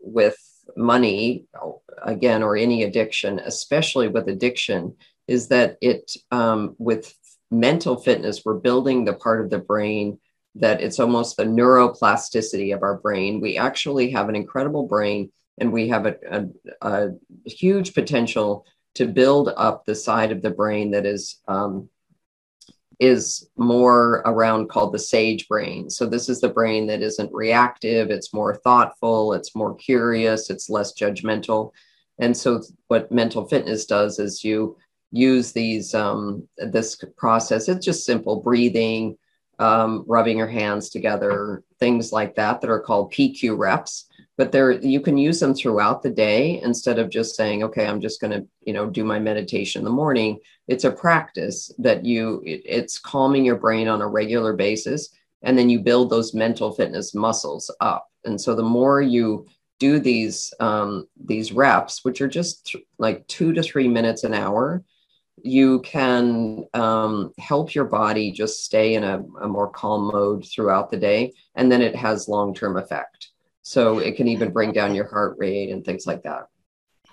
with 0.00 0.36
money 0.76 1.44
again 2.02 2.42
or 2.42 2.56
any 2.56 2.82
addiction 2.82 3.38
especially 3.38 4.08
with 4.08 4.28
addiction 4.28 4.94
is 5.28 5.48
that 5.48 5.76
it 5.80 6.16
um, 6.30 6.74
with 6.78 7.14
mental 7.50 7.96
fitness 7.96 8.42
we're 8.44 8.54
building 8.54 9.04
the 9.04 9.12
part 9.12 9.40
of 9.42 9.50
the 9.50 9.58
brain 9.58 10.18
that 10.56 10.80
it's 10.80 11.00
almost 11.00 11.36
the 11.36 11.44
neuroplasticity 11.44 12.74
of 12.74 12.82
our 12.82 12.98
brain. 12.98 13.40
We 13.40 13.56
actually 13.56 14.10
have 14.10 14.28
an 14.28 14.36
incredible 14.36 14.86
brain 14.86 15.30
and 15.58 15.72
we 15.72 15.88
have 15.88 16.06
a, 16.06 16.16
a, 16.30 16.46
a 16.82 17.08
huge 17.46 17.94
potential 17.94 18.64
to 18.94 19.06
build 19.06 19.50
up 19.56 19.84
the 19.84 19.94
side 19.94 20.30
of 20.30 20.42
the 20.42 20.50
brain 20.50 20.92
that 20.92 21.06
is 21.06 21.40
um, 21.48 21.88
is 23.00 23.48
more 23.56 24.22
around 24.24 24.68
called 24.68 24.92
the 24.92 24.98
sage 24.98 25.48
brain. 25.48 25.90
So 25.90 26.06
this 26.06 26.28
is 26.28 26.40
the 26.40 26.48
brain 26.48 26.86
that 26.86 27.02
isn't 27.02 27.32
reactive, 27.32 28.10
it's 28.10 28.32
more 28.32 28.54
thoughtful, 28.54 29.32
it's 29.32 29.54
more 29.54 29.74
curious, 29.74 30.48
it's 30.48 30.70
less 30.70 30.94
judgmental. 30.94 31.72
And 32.18 32.36
so 32.36 32.62
what 32.86 33.10
mental 33.10 33.48
fitness 33.48 33.86
does 33.86 34.20
is 34.20 34.44
you 34.44 34.76
use 35.10 35.52
these 35.52 35.94
um, 35.94 36.46
this 36.58 37.02
process. 37.16 37.68
It's 37.68 37.84
just 37.84 38.06
simple 38.06 38.40
breathing, 38.40 39.16
um, 39.58 40.04
rubbing 40.06 40.38
your 40.38 40.46
hands 40.48 40.90
together, 40.90 41.62
things 41.78 42.12
like 42.12 42.34
that, 42.36 42.60
that 42.60 42.70
are 42.70 42.80
called 42.80 43.12
PQ 43.12 43.56
reps. 43.58 44.06
but 44.36 44.50
there 44.52 44.72
you 44.72 45.00
can 45.00 45.16
use 45.16 45.38
them 45.40 45.54
throughout 45.54 46.02
the 46.02 46.10
day 46.10 46.60
instead 46.62 46.98
of 46.98 47.10
just 47.10 47.36
saying 47.36 47.62
okay 47.62 47.86
i'm 47.86 48.00
just 48.00 48.20
going 48.20 48.32
to 48.32 48.46
you 48.66 48.72
know 48.72 48.86
do 48.90 49.04
my 49.04 49.18
meditation 49.18 49.80
in 49.80 49.84
the 49.84 49.90
morning 49.90 50.38
it's 50.66 50.84
a 50.84 50.90
practice 50.90 51.72
that 51.78 52.04
you 52.04 52.42
it, 52.44 52.62
it's 52.64 52.98
calming 52.98 53.44
your 53.44 53.56
brain 53.56 53.86
on 53.88 54.02
a 54.02 54.08
regular 54.08 54.52
basis 54.52 55.10
and 55.42 55.56
then 55.58 55.68
you 55.70 55.78
build 55.80 56.10
those 56.10 56.34
mental 56.34 56.72
fitness 56.72 57.14
muscles 57.14 57.70
up 57.80 58.08
and 58.24 58.40
so 58.40 58.54
the 58.54 58.62
more 58.62 59.00
you 59.00 59.46
do 59.78 59.98
these 59.98 60.52
um, 60.60 61.06
these 61.24 61.52
reps 61.52 62.04
which 62.04 62.20
are 62.20 62.28
just 62.28 62.66
th- 62.66 62.84
like 62.98 63.26
two 63.26 63.52
to 63.52 63.62
three 63.62 63.88
minutes 63.88 64.24
an 64.24 64.34
hour 64.34 64.82
you 65.42 65.80
can 65.80 66.64
um, 66.74 67.32
help 67.38 67.74
your 67.74 67.84
body 67.84 68.30
just 68.32 68.64
stay 68.64 68.94
in 68.94 69.04
a, 69.04 69.22
a 69.40 69.48
more 69.48 69.68
calm 69.70 70.10
mode 70.12 70.46
throughout 70.46 70.90
the 70.90 70.96
day 70.96 71.32
and 71.54 71.70
then 71.70 71.82
it 71.82 71.94
has 71.94 72.28
long-term 72.28 72.76
effect 72.76 73.28
so 73.62 73.98
it 73.98 74.16
can 74.16 74.28
even 74.28 74.52
bring 74.52 74.72
down 74.72 74.94
your 74.94 75.08
heart 75.08 75.36
rate 75.38 75.70
and 75.70 75.84
things 75.84 76.06
like 76.06 76.22
that. 76.22 76.46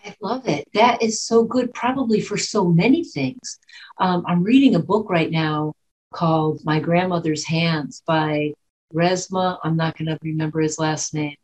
I 0.05 0.15
love 0.21 0.47
it. 0.47 0.67
That 0.73 1.01
is 1.01 1.21
so 1.21 1.43
good, 1.43 1.73
probably 1.73 2.21
for 2.21 2.37
so 2.37 2.67
many 2.67 3.03
things. 3.03 3.59
Um, 3.99 4.23
I'm 4.27 4.43
reading 4.43 4.75
a 4.75 4.79
book 4.79 5.09
right 5.09 5.31
now 5.31 5.73
called 6.11 6.61
My 6.65 6.79
Grandmother's 6.79 7.45
Hands 7.45 8.01
by 8.05 8.53
Resmaa 8.93 9.57
I'm 9.63 9.77
not 9.77 9.97
going 9.97 10.07
to 10.07 10.17
remember 10.21 10.59
his 10.59 10.77
last 10.79 11.13
name. 11.13 11.35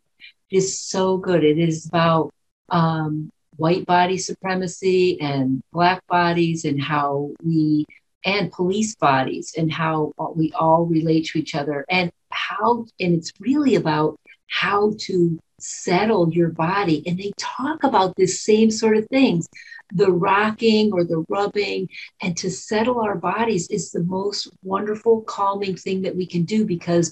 It 0.49 0.57
is 0.57 0.79
so 0.79 1.17
good. 1.17 1.43
It 1.43 1.57
is 1.57 1.87
about 1.87 2.33
um, 2.69 3.31
white 3.57 3.85
body 3.85 4.17
supremacy 4.17 5.19
and 5.19 5.61
black 5.71 6.05
bodies 6.07 6.65
and 6.65 6.81
how 6.81 7.31
we, 7.43 7.85
and 8.25 8.51
police 8.51 8.95
bodies 8.95 9.53
and 9.57 9.71
how 9.71 10.13
we 10.35 10.51
all 10.53 10.85
relate 10.85 11.25
to 11.25 11.39
each 11.39 11.55
other 11.55 11.85
and 11.89 12.11
how, 12.31 12.85
and 12.99 13.13
it's 13.13 13.31
really 13.39 13.75
about 13.75 14.17
how 14.47 14.93
to 14.97 15.37
settle 15.59 16.31
your 16.31 16.49
body. 16.49 17.03
And 17.05 17.17
they 17.17 17.31
talk 17.37 17.83
about 17.83 18.15
this 18.15 18.41
same 18.41 18.71
sort 18.71 18.97
of 18.97 19.07
things 19.07 19.47
the 19.93 20.11
rocking 20.11 20.91
or 20.91 21.03
the 21.03 21.23
rubbing, 21.29 21.89
and 22.21 22.35
to 22.37 22.51
settle 22.51 22.99
our 22.99 23.15
bodies 23.15 23.67
is 23.69 23.91
the 23.91 24.03
most 24.03 24.49
wonderful, 24.63 25.21
calming 25.21 25.75
thing 25.75 26.01
that 26.01 26.15
we 26.15 26.25
can 26.25 26.43
do 26.43 26.65
because 26.65 27.11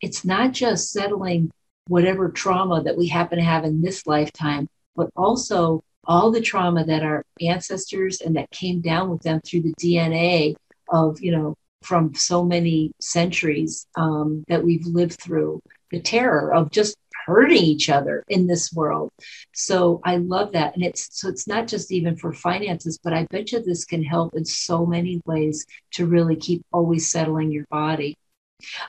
it's 0.00 0.24
not 0.24 0.52
just 0.52 0.92
settling 0.92 1.50
whatever 1.88 2.28
trauma 2.30 2.82
that 2.82 2.96
we 2.96 3.06
happen 3.06 3.38
to 3.38 3.44
have 3.44 3.64
in 3.64 3.80
this 3.80 4.06
lifetime, 4.06 4.68
but 4.96 5.08
also 5.16 5.82
all 6.06 6.30
the 6.30 6.40
trauma 6.40 6.84
that 6.84 7.02
our 7.02 7.24
ancestors 7.40 8.20
and 8.20 8.36
that 8.36 8.50
came 8.50 8.80
down 8.80 9.10
with 9.10 9.22
them 9.22 9.40
through 9.40 9.62
the 9.62 9.74
DNA 9.80 10.54
of, 10.88 11.20
you 11.20 11.32
know, 11.32 11.54
from 11.82 12.14
so 12.14 12.44
many 12.44 12.92
centuries 13.00 13.86
um, 13.96 14.44
that 14.48 14.64
we've 14.64 14.86
lived 14.86 15.20
through 15.20 15.60
the 15.90 16.00
terror 16.00 16.52
of 16.52 16.70
just 16.70 16.96
hurting 17.26 17.62
each 17.62 17.90
other 17.90 18.22
in 18.28 18.46
this 18.46 18.72
world. 18.72 19.10
So 19.52 20.00
I 20.04 20.16
love 20.16 20.52
that. 20.52 20.74
And 20.74 20.84
it's 20.84 21.08
so 21.12 21.28
it's 21.28 21.46
not 21.46 21.66
just 21.66 21.92
even 21.92 22.16
for 22.16 22.32
finances, 22.32 22.98
but 23.02 23.12
I 23.12 23.26
bet 23.30 23.52
you 23.52 23.62
this 23.62 23.84
can 23.84 24.02
help 24.02 24.34
in 24.34 24.44
so 24.44 24.86
many 24.86 25.20
ways 25.26 25.66
to 25.92 26.06
really 26.06 26.36
keep 26.36 26.64
always 26.72 27.10
settling 27.10 27.50
your 27.50 27.66
body. 27.70 28.16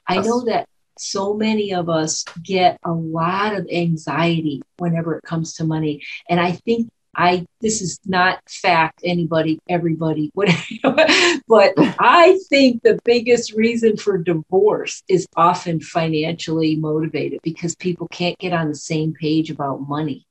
I 0.07 0.21
know 0.21 0.45
that 0.45 0.67
so 0.99 1.33
many 1.33 1.73
of 1.73 1.89
us 1.89 2.23
get 2.43 2.77
a 2.83 2.91
lot 2.91 3.55
of 3.55 3.67
anxiety 3.71 4.61
whenever 4.77 5.15
it 5.15 5.23
comes 5.23 5.53
to 5.55 5.63
money. 5.63 6.01
And 6.29 6.39
I 6.39 6.53
think 6.53 6.89
I 7.17 7.47
this 7.61 7.81
is 7.81 7.99
not 8.05 8.39
fact 8.47 9.01
anybody 9.03 9.59
everybody 9.67 10.29
whatever 10.35 10.61
but 11.47 11.73
I 11.77 12.39
think 12.47 12.83
the 12.83 12.99
biggest 13.03 13.53
reason 13.53 13.97
for 13.97 14.19
divorce 14.19 15.03
is 15.09 15.27
often 15.35 15.81
financially 15.81 16.75
motivated 16.75 17.39
because 17.41 17.75
people 17.75 18.07
can't 18.09 18.37
get 18.37 18.53
on 18.53 18.69
the 18.69 18.75
same 18.75 19.13
page 19.13 19.49
about 19.49 19.87
money. 19.87 20.27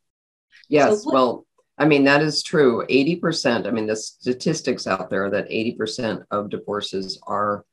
Yes, 0.68 1.02
so 1.02 1.06
what, 1.06 1.14
well 1.14 1.46
I 1.76 1.86
mean 1.86 2.04
that 2.04 2.22
is 2.22 2.42
true. 2.42 2.86
80%, 2.88 3.66
I 3.66 3.70
mean 3.70 3.86
the 3.86 3.96
statistics 3.96 4.86
out 4.86 5.10
there 5.10 5.28
that 5.30 5.50
80% 5.50 6.24
of 6.30 6.50
divorces 6.50 7.20
are 7.26 7.64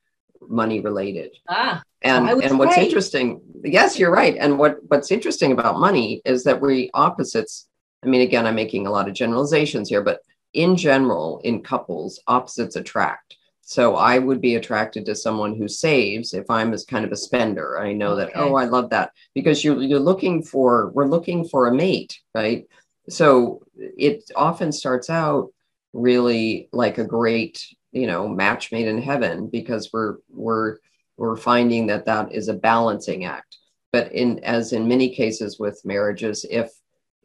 money 0.41 0.79
related. 0.79 1.37
Ah. 1.47 1.83
And 2.01 2.27
and 2.29 2.59
what's 2.59 2.75
right. 2.75 2.85
interesting, 2.85 3.41
yes, 3.63 3.97
you're 3.97 4.11
right. 4.11 4.35
And 4.37 4.57
what 4.57 4.77
what's 4.87 5.11
interesting 5.11 5.51
about 5.51 5.79
money 5.79 6.21
is 6.25 6.43
that 6.43 6.59
we 6.59 6.89
opposites 6.93 7.67
I 8.03 8.07
mean, 8.07 8.21
again, 8.21 8.45
I'm 8.45 8.55
making 8.55 8.87
a 8.87 8.91
lot 8.91 9.07
of 9.07 9.13
generalizations 9.13 9.89
here, 9.89 10.01
but 10.01 10.19
in 10.53 10.75
general, 10.75 11.39
in 11.43 11.63
couples, 11.63 12.19
opposites 12.27 12.75
attract. 12.75 13.37
So 13.61 13.95
I 13.95 14.19
would 14.19 14.41
be 14.41 14.55
attracted 14.55 15.05
to 15.05 15.15
someone 15.15 15.55
who 15.55 15.67
saves 15.69 16.33
if 16.33 16.49
I'm 16.49 16.73
as 16.73 16.83
kind 16.83 17.05
of 17.05 17.13
a 17.13 17.17
spender. 17.17 17.79
I 17.79 17.93
know 17.93 18.11
okay. 18.11 18.25
that, 18.25 18.37
oh, 18.37 18.55
I 18.55 18.65
love 18.65 18.89
that 18.89 19.11
because 19.33 19.63
you're, 19.63 19.81
you're 19.81 19.99
looking 19.99 20.43
for, 20.43 20.91
we're 20.93 21.07
looking 21.07 21.47
for 21.47 21.67
a 21.67 21.73
mate, 21.73 22.19
right? 22.35 22.67
So 23.09 23.63
it 23.75 24.29
often 24.35 24.71
starts 24.73 25.09
out 25.09 25.53
really 25.93 26.67
like 26.73 26.97
a 26.97 27.05
great, 27.05 27.65
you 27.93 28.05
know, 28.05 28.27
match 28.27 28.71
made 28.71 28.87
in 28.87 29.01
heaven 29.01 29.47
because 29.47 29.91
we're, 29.93 30.17
we're, 30.29 30.77
we're 31.15 31.37
finding 31.37 31.87
that 31.87 32.05
that 32.05 32.33
is 32.33 32.49
a 32.49 32.53
balancing 32.53 33.23
act. 33.23 33.57
But 33.93 34.11
in, 34.11 34.43
as 34.43 34.73
in 34.73 34.87
many 34.87 35.15
cases 35.15 35.57
with 35.57 35.79
marriages, 35.85 36.45
if 36.49 36.69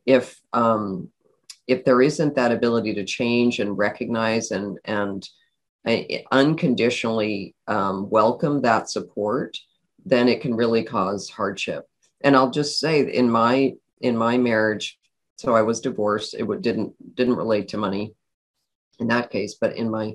if 0.08 0.40
um, 0.54 1.10
if 1.66 1.84
there 1.84 2.00
isn't 2.00 2.34
that 2.34 2.50
ability 2.50 2.94
to 2.94 3.04
change 3.04 3.60
and 3.60 3.76
recognize 3.76 4.50
and 4.50 4.78
and 4.86 5.28
uh, 5.86 6.00
unconditionally 6.32 7.54
um, 7.66 8.08
welcome 8.08 8.62
that 8.62 8.88
support, 8.88 9.56
then 10.06 10.28
it 10.28 10.40
can 10.40 10.54
really 10.54 10.82
cause 10.82 11.28
hardship. 11.28 11.84
And 12.22 12.34
I'll 12.34 12.50
just 12.50 12.80
say, 12.80 13.02
in 13.12 13.30
my 13.30 13.74
in 14.00 14.16
my 14.16 14.38
marriage, 14.38 14.98
so 15.36 15.54
I 15.54 15.60
was 15.60 15.82
divorced. 15.82 16.34
It 16.34 16.46
didn't 16.62 16.94
didn't 17.14 17.36
relate 17.36 17.68
to 17.68 17.76
money 17.76 18.14
in 18.98 19.08
that 19.08 19.30
case, 19.30 19.56
but 19.60 19.76
in 19.76 19.90
my 19.90 20.14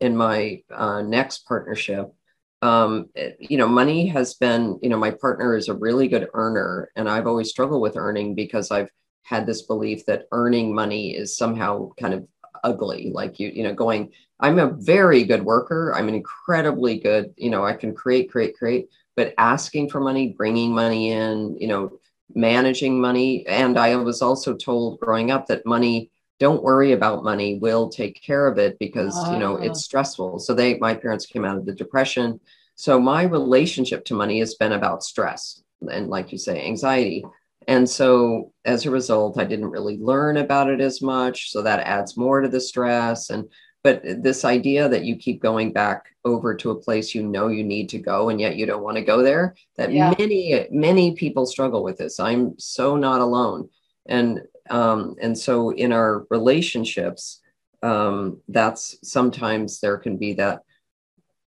in 0.00 0.16
my 0.16 0.62
uh, 0.68 1.02
next 1.02 1.46
partnership, 1.46 2.12
um, 2.60 3.08
you 3.38 3.56
know, 3.56 3.68
money 3.68 4.08
has 4.08 4.34
been, 4.34 4.80
you 4.82 4.88
know, 4.88 4.98
my 4.98 5.12
partner 5.12 5.56
is 5.56 5.68
a 5.68 5.74
really 5.74 6.08
good 6.08 6.28
earner, 6.34 6.90
and 6.96 7.08
I've 7.08 7.28
always 7.28 7.50
struggled 7.50 7.82
with 7.82 7.96
earning 7.96 8.34
because 8.34 8.72
I've 8.72 8.90
had 9.28 9.46
this 9.46 9.62
belief 9.62 10.06
that 10.06 10.26
earning 10.32 10.74
money 10.74 11.14
is 11.14 11.36
somehow 11.36 11.90
kind 12.00 12.14
of 12.14 12.26
ugly 12.64 13.10
like 13.12 13.38
you 13.38 13.50
you 13.50 13.62
know 13.62 13.74
going 13.74 14.10
i'm 14.40 14.58
a 14.58 14.70
very 14.70 15.24
good 15.24 15.44
worker. 15.44 15.92
I'm 15.94 16.08
an 16.08 16.14
incredibly 16.14 16.98
good. 16.98 17.34
You 17.36 17.50
know 17.50 17.64
i 17.64 17.74
can 17.74 17.94
create 17.94 18.30
create 18.30 18.56
create. 18.56 18.88
But 19.16 19.34
asking 19.36 19.90
for 19.90 20.00
money 20.00 20.34
bringing 20.36 20.72
money 20.72 21.10
in 21.10 21.56
you 21.60 21.68
know 21.68 21.98
managing 22.34 23.00
money. 23.00 23.46
And 23.46 23.78
i 23.78 23.94
was 23.96 24.22
also 24.22 24.54
told 24.54 25.00
growing 25.00 25.30
up 25.30 25.46
that 25.46 25.66
money 25.66 26.10
don't 26.40 26.62
worry 26.62 26.92
about 26.92 27.24
money. 27.24 27.58
We'll 27.60 27.88
take 27.88 28.22
care 28.22 28.46
of 28.46 28.58
it 28.58 28.78
because 28.78 29.14
you 29.32 29.38
know 29.38 29.56
it's 29.56 29.80
ah. 29.80 29.88
stressful. 29.88 30.38
So 30.38 30.54
they 30.54 30.78
my 30.78 30.94
parents 30.94 31.26
came 31.26 31.44
out 31.44 31.58
of 31.58 31.66
the 31.66 31.74
depression. 31.74 32.40
So 32.76 33.00
my 33.00 33.24
relationship 33.24 34.04
to 34.06 34.14
money 34.14 34.38
has 34.38 34.54
been 34.54 34.72
about 34.72 35.02
stress 35.02 35.62
and 35.90 36.08
like 36.08 36.32
you 36.32 36.38
say 36.38 36.64
anxiety 36.64 37.24
and 37.68 37.88
so 37.88 38.50
as 38.64 38.86
a 38.86 38.90
result, 38.90 39.38
I 39.38 39.44
didn't 39.44 39.70
really 39.70 39.98
learn 39.98 40.38
about 40.38 40.70
it 40.70 40.80
as 40.80 41.02
much. 41.02 41.50
So 41.50 41.60
that 41.62 41.86
adds 41.86 42.16
more 42.16 42.40
to 42.40 42.48
the 42.48 42.62
stress. 42.62 43.28
And 43.28 43.46
but 43.84 44.02
this 44.04 44.44
idea 44.44 44.88
that 44.88 45.04
you 45.04 45.16
keep 45.16 45.40
going 45.40 45.72
back 45.72 46.06
over 46.24 46.54
to 46.54 46.70
a 46.70 46.80
place 46.80 47.14
you 47.14 47.22
know 47.22 47.48
you 47.48 47.62
need 47.62 47.90
to 47.90 47.98
go 47.98 48.30
and 48.30 48.40
yet 48.40 48.56
you 48.56 48.66
don't 48.66 48.82
want 48.82 48.96
to 48.96 49.04
go 49.04 49.22
there, 49.22 49.54
that 49.76 49.92
yeah. 49.92 50.14
many, 50.18 50.66
many 50.70 51.14
people 51.14 51.46
struggle 51.46 51.84
with 51.84 51.98
this. 51.98 52.18
I'm 52.18 52.58
so 52.58 52.96
not 52.96 53.20
alone. 53.20 53.68
And 54.06 54.42
um, 54.70 55.16
and 55.20 55.38
so 55.38 55.70
in 55.70 55.92
our 55.92 56.26
relationships, 56.30 57.40
um, 57.82 58.40
that's 58.48 58.96
sometimes 59.02 59.80
there 59.80 59.98
can 59.98 60.16
be 60.16 60.32
that 60.34 60.62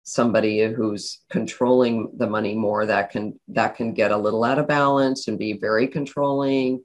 somebody 0.08 0.64
who's 0.72 1.20
controlling 1.30 2.10
the 2.16 2.26
money 2.26 2.56
more 2.56 2.86
that 2.86 3.10
can 3.10 3.38
that 3.50 3.76
can 3.76 3.94
get 3.94 4.12
a 4.12 4.18
little 4.18 4.46
out 4.46 4.58
of 4.58 4.66
balance 4.66 5.28
and 5.28 5.38
be 5.38 5.52
very 5.52 5.86
controlling 5.86 6.82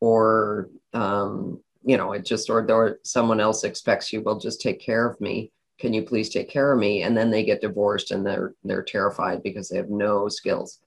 or 0.00 0.68
um, 0.92 1.58
you 1.84 1.96
know 1.96 2.12
it 2.12 2.22
just 2.22 2.50
or, 2.50 2.70
or 2.70 2.98
someone 3.02 3.40
else 3.40 3.64
expects 3.64 4.12
you 4.12 4.20
will 4.20 4.38
just 4.38 4.60
take 4.60 4.78
care 4.78 5.08
of 5.08 5.18
me. 5.22 5.50
Can 5.78 5.94
you 5.94 6.02
please 6.02 6.28
take 6.28 6.50
care 6.50 6.70
of 6.70 6.78
me? 6.78 7.02
And 7.02 7.16
then 7.16 7.30
they 7.30 7.44
get 7.44 7.62
divorced 7.62 8.10
and 8.10 8.26
they're 8.26 8.52
they're 8.62 8.82
terrified 8.82 9.42
because 9.42 9.70
they 9.70 9.78
have 9.78 9.88
no 9.88 10.28
skills. 10.28 10.80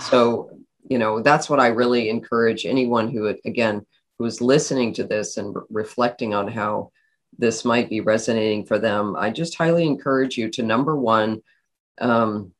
So 0.00 0.50
you 0.88 0.98
know 0.98 1.20
that's 1.20 1.48
what 1.48 1.60
i 1.60 1.68
really 1.68 2.10
encourage 2.10 2.66
anyone 2.66 3.10
who 3.10 3.34
again 3.44 3.84
who's 4.18 4.40
listening 4.40 4.92
to 4.92 5.04
this 5.04 5.36
and 5.38 5.54
re- 5.54 5.62
reflecting 5.70 6.34
on 6.34 6.46
how 6.46 6.90
this 7.38 7.64
might 7.64 7.90
be 7.90 8.00
resonating 8.00 8.64
for 8.64 8.78
them, 8.78 9.16
I 9.16 9.30
just 9.30 9.56
highly 9.56 9.86
encourage 9.86 10.36
you 10.36 10.50
to 10.50 10.62
number 10.62 10.96
one, 10.96 11.42
um, 12.00 12.52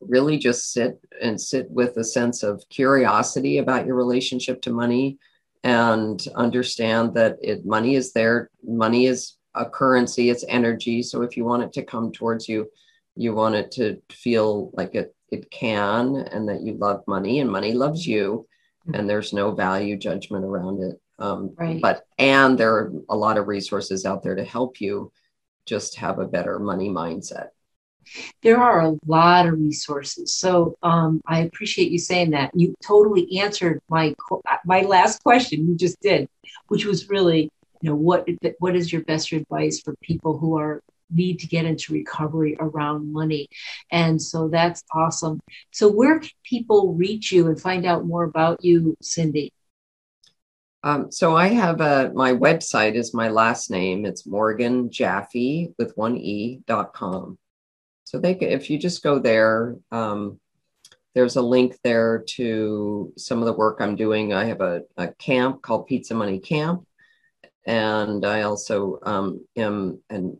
really 0.00 0.38
just 0.38 0.72
sit 0.72 1.00
and 1.20 1.40
sit 1.40 1.70
with 1.70 1.96
a 1.96 2.04
sense 2.04 2.42
of 2.42 2.62
curiosity 2.68 3.58
about 3.58 3.86
your 3.86 3.96
relationship 3.96 4.60
to 4.62 4.70
money 4.70 5.18
and 5.62 6.26
understand 6.34 7.14
that 7.14 7.38
it 7.40 7.64
money 7.64 7.94
is 7.94 8.12
there 8.12 8.50
money 8.62 9.06
is 9.06 9.36
a 9.54 9.64
currency 9.64 10.28
it's 10.28 10.44
energy 10.46 11.02
so 11.02 11.22
if 11.22 11.38
you 11.38 11.44
want 11.46 11.62
it 11.62 11.72
to 11.72 11.82
come 11.82 12.12
towards 12.12 12.46
you 12.46 12.68
you 13.16 13.32
want 13.32 13.54
it 13.54 13.70
to 13.70 13.98
feel 14.10 14.70
like 14.74 14.94
it 14.94 15.14
it 15.34 15.50
can 15.50 16.16
and 16.16 16.48
that 16.48 16.62
you 16.62 16.74
love 16.74 17.02
money 17.06 17.40
and 17.40 17.50
money 17.50 17.72
loves 17.72 18.06
you 18.06 18.46
mm-hmm. 18.86 18.94
and 18.98 19.10
there's 19.10 19.32
no 19.32 19.50
value 19.50 19.96
judgment 19.96 20.44
around 20.44 20.82
it. 20.82 21.00
Um, 21.18 21.54
right. 21.56 21.80
But 21.80 22.06
and 22.18 22.58
there 22.58 22.74
are 22.74 22.92
a 23.08 23.16
lot 23.16 23.38
of 23.38 23.48
resources 23.48 24.04
out 24.04 24.22
there 24.22 24.34
to 24.34 24.44
help 24.44 24.80
you 24.80 25.12
just 25.66 25.96
have 25.96 26.18
a 26.18 26.26
better 26.26 26.58
money 26.58 26.90
mindset. 26.90 27.48
There 28.42 28.58
are 28.58 28.82
a 28.82 28.94
lot 29.06 29.46
of 29.46 29.54
resources. 29.54 30.34
So 30.34 30.76
um, 30.82 31.22
I 31.26 31.40
appreciate 31.40 31.90
you 31.90 31.98
saying 31.98 32.30
that. 32.30 32.50
You 32.54 32.74
totally 32.82 33.38
answered 33.38 33.80
my 33.88 34.14
my 34.64 34.82
last 34.82 35.22
question. 35.22 35.66
You 35.66 35.76
just 35.76 36.00
did, 36.00 36.28
which 36.68 36.84
was 36.84 37.08
really, 37.08 37.50
you 37.80 37.90
know, 37.90 37.96
what 37.96 38.28
what 38.58 38.76
is 38.76 38.92
your 38.92 39.02
best 39.04 39.32
advice 39.32 39.80
for 39.80 39.94
people 40.02 40.36
who 40.38 40.58
are 40.58 40.82
need 41.10 41.38
to 41.38 41.46
get 41.46 41.64
into 41.64 41.92
recovery 41.92 42.56
around 42.58 43.12
money. 43.12 43.48
And 43.90 44.20
so 44.20 44.48
that's 44.48 44.82
awesome. 44.92 45.40
So, 45.70 45.88
where 45.90 46.18
can 46.18 46.30
people 46.44 46.94
reach 46.94 47.32
you 47.32 47.46
and 47.46 47.60
find 47.60 47.86
out 47.86 48.06
more 48.06 48.24
about 48.24 48.64
you, 48.64 48.96
Cindy? 49.00 49.52
Um, 50.84 51.10
so 51.10 51.34
I 51.34 51.46
have 51.48 51.80
a 51.80 52.12
my 52.14 52.32
website 52.34 52.94
is 52.94 53.14
my 53.14 53.30
last 53.30 53.70
name. 53.70 54.04
It's 54.04 54.26
Morgan 54.26 54.90
Jaffe 54.90 55.72
with 55.78 55.96
one 55.96 56.18
e 56.18 56.60
dot 56.66 56.92
com. 56.92 57.38
So 58.04 58.18
they 58.18 58.34
if 58.34 58.68
you 58.68 58.78
just 58.78 59.02
go 59.02 59.18
there, 59.18 59.76
um, 59.90 60.38
there's 61.14 61.36
a 61.36 61.42
link 61.42 61.78
there 61.82 62.22
to 62.36 63.14
some 63.16 63.38
of 63.38 63.46
the 63.46 63.54
work 63.54 63.78
I'm 63.80 63.96
doing. 63.96 64.34
I 64.34 64.44
have 64.44 64.60
a, 64.60 64.82
a 64.98 65.08
camp 65.14 65.62
called 65.62 65.86
Pizza 65.86 66.12
Money 66.12 66.38
Camp, 66.38 66.86
and 67.64 68.22
I 68.26 68.42
also 68.42 68.98
um, 69.04 69.40
am 69.56 70.02
and 70.10 70.36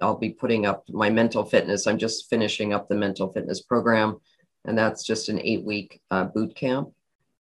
I'll 0.00 0.16
be 0.16 0.30
putting 0.30 0.64
up 0.64 0.88
my 0.88 1.10
mental 1.10 1.44
fitness. 1.44 1.86
I'm 1.86 1.98
just 1.98 2.30
finishing 2.30 2.72
up 2.72 2.88
the 2.88 2.94
mental 2.94 3.30
fitness 3.30 3.60
program, 3.60 4.16
and 4.64 4.78
that's 4.78 5.04
just 5.04 5.28
an 5.28 5.38
eight 5.42 5.62
week 5.62 6.00
uh, 6.10 6.24
boot 6.24 6.56
camp. 6.56 6.88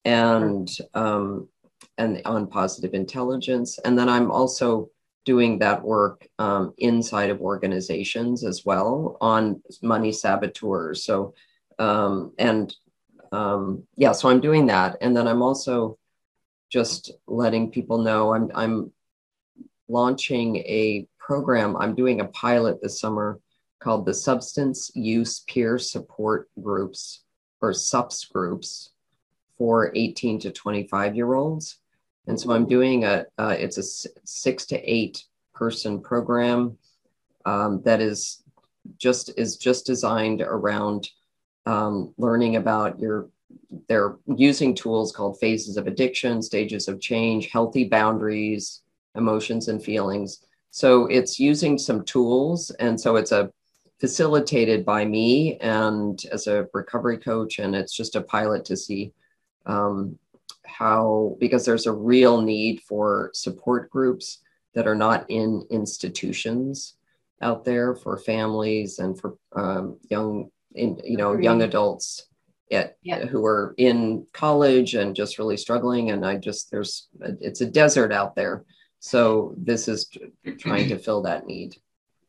And 0.05 0.69
um, 0.95 1.49
and 1.99 2.23
on 2.25 2.47
positive 2.47 2.95
intelligence. 2.95 3.79
And 3.85 3.99
then 3.99 4.09
I'm 4.09 4.31
also 4.31 4.91
doing 5.25 5.59
that 5.61 5.83
work 5.83 6.27
um, 6.39 6.75
inside 6.79 7.31
of 7.31 7.41
organizations 7.41 8.45
as 8.45 8.65
well 8.65 9.17
on 9.21 9.63
money 9.83 10.13
saboteurs. 10.13 11.05
So, 11.05 11.35
um, 11.79 12.33
and 12.39 12.75
um, 13.31 13.85
yeah, 13.97 14.13
so 14.13 14.29
I'm 14.29 14.41
doing 14.41 14.67
that. 14.67 14.97
And 15.01 15.17
then 15.17 15.29
I'm 15.29 15.43
also 15.43 15.99
just 16.71 17.13
letting 17.27 17.71
people 17.71 17.99
know 17.99 18.35
I'm, 18.35 18.51
I'm 18.55 18.93
launching 19.89 20.57
a 20.57 21.07
program. 21.19 21.77
I'm 21.77 21.95
doing 21.95 22.21
a 22.21 22.27
pilot 22.29 22.83
this 22.83 23.01
summer 23.01 23.41
called 23.79 24.07
the 24.07 24.15
Substance 24.15 24.91
Use 24.95 25.41
Peer 25.41 25.79
Support 25.79 26.49
Groups 26.61 27.25
or 27.61 27.73
SUPS 27.73 28.25
groups 28.27 28.91
for 29.57 29.93
18 29.95 30.41
to 30.41 30.51
25 30.51 31.15
year 31.15 31.35
olds. 31.35 31.79
And 32.27 32.41
so 32.41 32.53
I'm 32.53 32.67
doing 32.67 33.05
a, 33.05 33.27
uh, 33.39 33.57
it's 33.59 33.79
a 33.79 34.09
six 34.25 34.67
to 34.67 34.79
eight 34.79 35.25
person 35.55 36.01
program 36.01 36.79
um, 37.45 37.83
that 37.85 38.01
is 38.01 38.43
just 38.99 39.31
is 39.37 39.57
just 39.57 39.87
designed 39.87 40.41
around 40.41 41.09
um, 41.67 42.13
learning 42.19 42.57
about 42.57 42.99
your 42.99 43.29
they're 43.89 44.17
using 44.37 44.75
tools 44.75 45.13
called 45.13 45.39
phases 45.39 45.77
of 45.77 45.87
addiction 45.87 46.43
stages 46.43 46.89
of 46.89 47.01
change 47.01 47.51
healthy 47.51 47.85
boundaries 47.85 48.83
emotions 49.15 49.69
and 49.69 49.83
feelings. 49.83 50.45
So 50.71 51.07
it's 51.07 51.39
using 51.39 51.77
some 51.79 52.05
tools 52.05 52.71
and 52.81 52.99
so 52.99 53.17
it's 53.17 53.33
a 53.33 53.51
facilitated 54.01 54.85
by 54.85 55.05
me 55.05 55.59
and 55.59 56.21
as 56.33 56.47
a 56.47 56.67
recovery 56.73 57.19
coach 57.19 57.59
and 57.59 57.77
it's 57.77 57.95
just 57.95 58.17
a 58.17 58.23
pilot 58.23 58.65
to 58.65 58.77
see 58.77 59.13
um, 59.67 60.19
how, 60.65 61.37
because 61.41 61.65
there's 61.65 61.87
a 61.87 61.93
real 61.93 62.41
need 62.41 62.81
for 62.81 63.31
support 63.35 63.91
groups 63.91 64.39
that 64.75 64.87
are 64.87 64.95
not 64.95 65.29
in 65.29 65.67
institutions 65.71 66.95
out 67.41 67.65
there 67.65 67.95
for 67.95 68.17
families 68.17 68.99
and 68.99 69.19
for 69.19 69.37
um, 69.55 69.99
young, 70.09 70.51
in, 70.75 71.01
you 71.05 71.17
know, 71.17 71.37
young 71.37 71.63
adults 71.63 72.27
at, 72.71 72.97
yeah. 73.03 73.27
who 73.27 73.45
are 73.45 73.75
in 73.77 74.27
college 74.33 74.95
and 74.95 75.15
just 75.15 75.39
really 75.39 75.57
struggling. 75.57 76.11
And 76.11 76.25
I 76.25 76.37
just, 76.37 76.71
there's, 76.71 77.09
it's 77.21 77.61
a 77.61 77.67
desert 77.67 78.13
out 78.13 78.35
there. 78.35 78.65
So 79.01 79.55
this 79.57 79.89
is 79.89 80.09
trying 80.59 80.89
to 80.89 80.99
fill 80.99 81.23
that 81.23 81.47
need. 81.47 81.77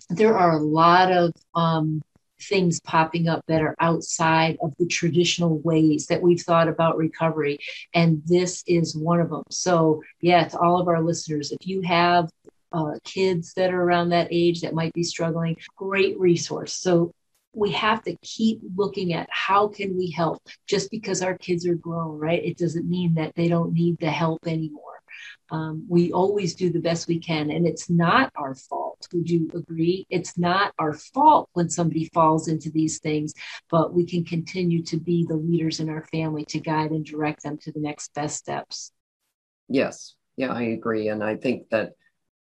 There 0.10 0.36
are 0.38 0.54
a 0.54 0.62
lot 0.62 1.12
of 1.12 1.32
um, 1.56 2.02
things 2.48 2.80
popping 2.82 3.28
up 3.28 3.44
that 3.48 3.62
are 3.62 3.76
outside 3.80 4.58
of 4.62 4.74
the 4.78 4.88
traditional 4.88 5.60
ways 5.60 6.08
that 6.08 6.22
we've 6.22 6.42
thought 6.42 6.68
about 6.68 6.98
recovery. 6.98 7.58
And 7.94 8.22
this 8.26 8.64
is 8.68 8.96
one 8.96 9.20
of 9.20 9.30
them. 9.30 9.44
So, 9.50 10.02
yeah, 10.22 10.48
to 10.48 10.60
all 10.60 10.80
of 10.80 10.88
our 10.88 11.02
listeners, 11.02 11.52
if 11.52 11.68
you 11.68 11.82
have 11.82 12.30
uh, 12.72 12.94
kids 13.04 13.54
that 13.54 13.74
are 13.74 13.82
around 13.82 14.10
that 14.10 14.28
age 14.32 14.62
that 14.62 14.74
might 14.74 14.94
be 14.94 15.04
struggling, 15.04 15.58
great 15.76 16.20
resource. 16.20 16.74
So, 16.74 17.12
we 17.56 17.72
have 17.72 18.02
to 18.02 18.18
keep 18.24 18.62
looking 18.76 19.14
at 19.14 19.30
how 19.30 19.68
can 19.68 19.96
we 19.96 20.10
help 20.10 20.42
just 20.66 20.90
because 20.90 21.22
our 21.22 21.38
kids 21.38 21.68
are 21.68 21.76
grown 21.76 22.18
right 22.18 22.44
it 22.44 22.58
doesn't 22.58 22.90
mean 22.90 23.14
that 23.14 23.32
they 23.36 23.48
don't 23.48 23.74
need 23.74 23.96
the 24.00 24.10
help 24.10 24.48
anymore 24.48 24.94
um, 25.54 25.86
we 25.88 26.12
always 26.12 26.56
do 26.56 26.72
the 26.72 26.80
best 26.80 27.08
we 27.08 27.20
can, 27.20 27.52
and 27.52 27.68
it's 27.68 27.88
not 27.90 28.32
our 28.36 28.56
fault. 28.56 28.93
Would 29.14 29.30
you 29.30 29.50
agree? 29.54 30.06
It's 30.10 30.38
not 30.38 30.74
our 30.80 30.94
fault 30.94 31.50
when 31.54 31.70
somebody 31.70 32.10
falls 32.14 32.48
into 32.48 32.70
these 32.70 33.00
things, 33.00 33.34
but 33.70 33.94
we 33.94 34.06
can 34.06 34.24
continue 34.24 34.84
to 34.84 34.98
be 34.98 35.26
the 35.28 35.36
leaders 35.36 35.80
in 35.80 35.90
our 35.90 36.06
family 36.06 36.46
to 36.46 36.60
guide 36.60 36.92
and 36.92 37.06
direct 37.06 37.44
them 37.44 37.58
to 37.60 37.72
the 37.72 37.80
next 37.80 38.14
best 38.14 38.38
steps. 38.38 38.92
Yes, 39.68 40.16
yeah, 40.38 40.52
I 40.52 40.64
agree, 40.64 41.10
and 41.10 41.24
I 41.24 41.36
think 41.36 41.70
that 41.70 41.94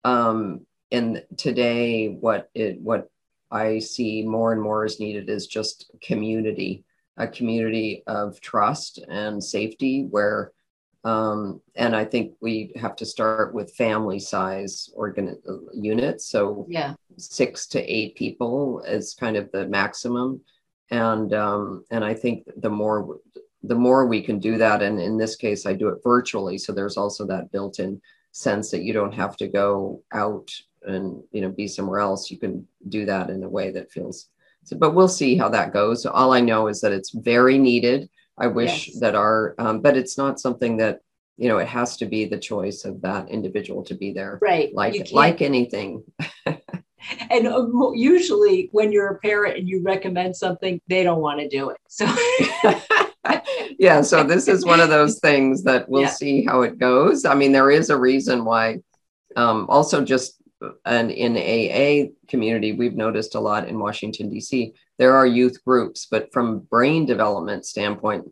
um, 0.04 0.66
in 0.90 1.22
today, 1.36 2.08
what 2.08 2.50
it 2.54 2.80
what 2.80 3.08
I 3.50 3.78
see 3.80 4.22
more 4.22 4.52
and 4.52 4.62
more 4.62 4.84
is 4.84 5.00
needed 5.00 5.28
is 5.28 5.46
just 5.46 5.90
community, 6.02 6.84
a 7.16 7.26
community 7.26 8.02
of 8.06 8.40
trust 8.40 9.04
and 9.08 9.42
safety 9.42 10.06
where 10.08 10.52
um, 11.04 11.60
and 11.76 11.96
I 11.96 12.04
think 12.04 12.34
we 12.40 12.72
have 12.76 12.94
to 12.96 13.06
start 13.06 13.54
with 13.54 13.74
family 13.74 14.18
size 14.18 14.90
organ 14.94 15.38
units. 15.74 16.26
So 16.26 16.66
yeah, 16.68 16.94
six 17.16 17.66
to 17.68 17.80
eight 17.80 18.16
people 18.16 18.80
is 18.80 19.14
kind 19.14 19.36
of 19.36 19.50
the 19.52 19.66
maximum. 19.68 20.40
And 20.90 21.32
um, 21.32 21.84
and 21.90 22.04
I 22.04 22.14
think 22.14 22.44
the 22.56 22.70
more 22.70 23.18
the 23.62 23.74
more 23.74 24.06
we 24.06 24.22
can 24.22 24.38
do 24.38 24.58
that, 24.58 24.82
and 24.82 25.00
in 25.00 25.16
this 25.16 25.36
case, 25.36 25.64
I 25.64 25.72
do 25.72 25.88
it 25.88 26.02
virtually. 26.02 26.58
So 26.58 26.72
there's 26.72 26.96
also 26.96 27.26
that 27.26 27.52
built-in 27.52 28.00
sense 28.32 28.70
that 28.70 28.82
you 28.82 28.92
don't 28.92 29.14
have 29.14 29.36
to 29.36 29.48
go 29.48 30.02
out 30.12 30.50
and 30.82 31.22
you 31.32 31.40
know 31.40 31.50
be 31.50 31.68
somewhere 31.68 32.00
else. 32.00 32.30
You 32.30 32.38
can 32.38 32.66
do 32.88 33.06
that 33.06 33.30
in 33.30 33.42
a 33.42 33.48
way 33.48 33.70
that 33.70 33.90
feels. 33.90 34.28
So, 34.64 34.76
but 34.76 34.94
we'll 34.94 35.08
see 35.08 35.36
how 35.36 35.48
that 35.48 35.72
goes. 35.72 36.04
All 36.04 36.34
I 36.34 36.40
know 36.40 36.66
is 36.66 36.82
that 36.82 36.92
it's 36.92 37.10
very 37.10 37.56
needed 37.56 38.10
I 38.40 38.46
wish 38.46 38.88
yes. 38.88 39.00
that 39.00 39.14
our, 39.14 39.55
um, 39.59 39.81
but 39.81 39.96
it's 39.96 40.16
not 40.16 40.40
something 40.40 40.79
that 40.79 41.00
you 41.37 41.48
know 41.48 41.59
it 41.59 41.68
has 41.68 41.96
to 41.98 42.07
be 42.07 42.24
the 42.24 42.38
choice 42.38 42.85
of 42.85 43.00
that 43.03 43.29
individual 43.29 43.83
to 43.85 43.94
be 43.94 44.12
there, 44.12 44.38
right? 44.40 44.74
Like 44.74 45.12
like 45.12 45.42
anything. 45.42 46.03
and 47.31 47.46
um, 47.46 47.92
usually, 47.94 48.68
when 48.72 48.92
you're 48.92 49.09
a 49.09 49.18
parent 49.18 49.59
and 49.59 49.68
you 49.68 49.83
recommend 49.83 50.37
something, 50.37 50.81
they 50.88 51.03
don't 51.03 51.20
want 51.20 51.40
to 51.40 51.48
do 51.48 51.70
it. 51.70 51.79
So. 51.88 52.07
yeah, 53.79 54.00
so 54.00 54.22
this 54.22 54.48
is 54.48 54.64
one 54.64 54.81
of 54.81 54.88
those 54.88 55.18
things 55.20 55.62
that 55.64 55.88
we'll 55.88 56.03
yeah. 56.03 56.09
see 56.09 56.44
how 56.44 56.62
it 56.62 56.79
goes. 56.79 57.24
I 57.24 57.35
mean, 57.35 57.53
there 57.53 57.70
is 57.70 57.90
a 57.90 57.96
reason 57.96 58.44
why. 58.44 58.81
Um, 59.37 59.66
also, 59.68 60.05
just 60.05 60.39
and 60.84 61.10
in 61.10 61.36
AA 61.36 62.10
community, 62.28 62.72
we've 62.72 62.94
noticed 62.94 63.34
a 63.34 63.40
lot 63.40 63.68
in 63.68 63.78
Washington 63.78 64.28
D.C. 64.28 64.72
There 64.98 65.16
are 65.16 65.26
youth 65.26 65.64
groups, 65.64 66.06
but 66.10 66.32
from 66.32 66.60
brain 66.60 67.06
development 67.06 67.64
standpoint, 67.64 68.30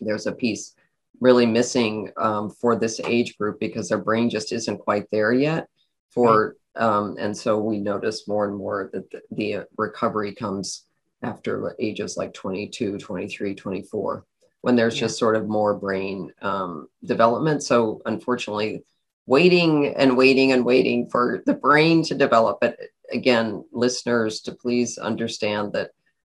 there's 0.00 0.26
a 0.26 0.32
piece 0.32 0.74
really 1.20 1.46
missing 1.46 2.10
um, 2.18 2.50
for 2.50 2.76
this 2.76 3.00
age 3.00 3.38
group 3.38 3.58
because 3.58 3.88
their 3.88 3.98
brain 3.98 4.28
just 4.28 4.52
isn't 4.52 4.78
quite 4.78 5.06
there 5.10 5.32
yet. 5.32 5.68
For 6.10 6.56
um, 6.76 7.16
and 7.18 7.36
so 7.36 7.58
we 7.58 7.78
notice 7.78 8.28
more 8.28 8.46
and 8.46 8.56
more 8.56 8.90
that 8.92 9.10
the, 9.10 9.22
the 9.30 9.66
recovery 9.78 10.34
comes 10.34 10.84
after 11.22 11.74
ages 11.80 12.16
like 12.16 12.34
22, 12.34 12.98
23, 12.98 13.54
24 13.54 14.24
when 14.60 14.76
there's 14.76 14.96
yeah. 14.96 15.02
just 15.02 15.18
sort 15.18 15.36
of 15.36 15.48
more 15.48 15.74
brain 15.74 16.32
um, 16.42 16.88
development. 17.04 17.62
So 17.62 18.02
unfortunately, 18.04 18.82
waiting 19.26 19.94
and 19.96 20.16
waiting 20.16 20.52
and 20.52 20.64
waiting 20.64 21.08
for 21.10 21.42
the 21.46 21.54
brain 21.54 22.02
to 22.04 22.14
develop. 22.14 22.58
But 22.60 22.78
again, 23.12 23.64
listeners, 23.72 24.40
to 24.42 24.52
please 24.52 24.98
understand 24.98 25.72
that 25.72 25.90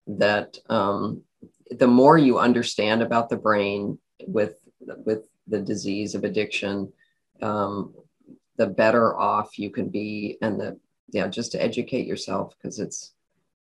that 0.07 0.57
um, 0.71 1.23
the 1.71 1.87
more 1.87 2.17
you 2.17 2.39
understand 2.39 3.03
about 3.03 3.29
the 3.29 3.37
brain 3.37 3.99
with 4.27 4.59
with 4.81 5.29
the 5.47 5.61
disease 5.61 6.15
of 6.15 6.25
addiction, 6.25 6.93
um, 7.43 7.95
the 8.57 8.67
better 8.67 9.17
off 9.19 9.59
you 9.59 9.71
can 9.71 9.89
be, 9.89 10.39
and 10.41 10.59
the 10.59 10.79
yeah, 11.11 11.29
just 11.29 11.53
to 11.53 11.63
educate 11.63 12.07
yourself 12.07 12.55
because 12.57 12.79
it's 12.79 13.13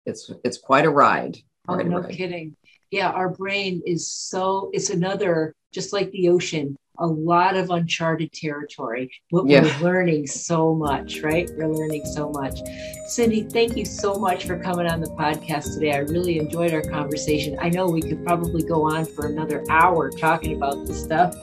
it's 0.05 0.31
it's 0.43 0.57
quite 0.57 0.85
a 0.85 0.89
ride. 0.89 1.37
Oh, 1.67 1.75
no 1.75 1.99
ride. 1.99 2.11
kidding. 2.11 2.55
Yeah, 2.91 3.09
our 3.09 3.29
brain 3.29 3.81
is 3.85 4.11
so 4.11 4.69
it's 4.73 4.89
another 4.89 5.53
just 5.73 5.91
like 5.91 6.09
the 6.11 6.29
ocean, 6.29 6.77
a 6.99 7.07
lot 7.07 7.55
of 7.55 7.69
uncharted 7.69 8.33
territory, 8.33 9.11
but 9.31 9.47
yeah. 9.47 9.61
we're 9.61 9.79
learning 9.79 10.27
so 10.27 10.73
much, 10.73 11.21
right? 11.21 11.49
We're 11.55 11.67
learning 11.67 12.05
so 12.05 12.29
much. 12.29 12.59
Cindy, 13.07 13.43
thank 13.43 13.77
you 13.77 13.85
so 13.85 14.15
much 14.15 14.45
for 14.45 14.57
coming 14.59 14.87
on 14.87 14.99
the 14.99 15.09
podcast 15.11 15.73
today. 15.75 15.93
I 15.93 15.99
really 15.99 16.39
enjoyed 16.39 16.73
our 16.73 16.81
conversation. 16.81 17.57
I 17.61 17.69
know 17.69 17.87
we 17.87 18.01
could 18.01 18.25
probably 18.25 18.63
go 18.63 18.83
on 18.83 19.05
for 19.05 19.27
another 19.27 19.63
hour 19.69 20.09
talking 20.09 20.55
about 20.55 20.85
this 20.85 21.03
stuff, 21.03 21.35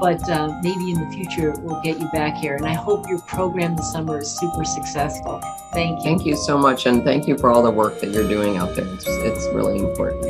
but 0.00 0.28
uh, 0.28 0.52
maybe 0.62 0.90
in 0.90 1.00
the 1.00 1.10
future 1.12 1.52
we'll 1.60 1.80
get 1.82 1.98
you 1.98 2.08
back 2.12 2.36
here. 2.36 2.54
And 2.54 2.66
I 2.66 2.74
hope 2.74 3.08
your 3.08 3.20
program 3.22 3.76
this 3.76 3.92
summer 3.92 4.18
is 4.18 4.38
super 4.38 4.64
successful. 4.64 5.40
Thank 5.72 5.98
you. 5.98 6.04
Thank 6.04 6.26
you 6.26 6.36
so 6.36 6.58
much. 6.58 6.86
And 6.86 7.02
thank 7.04 7.26
you 7.26 7.36
for 7.36 7.50
all 7.50 7.62
the 7.62 7.70
work 7.70 8.00
that 8.00 8.10
you're 8.10 8.28
doing 8.28 8.56
out 8.56 8.74
there. 8.74 8.86
It's, 8.94 9.06
it's 9.06 9.46
really 9.54 9.78
important. 9.78 10.24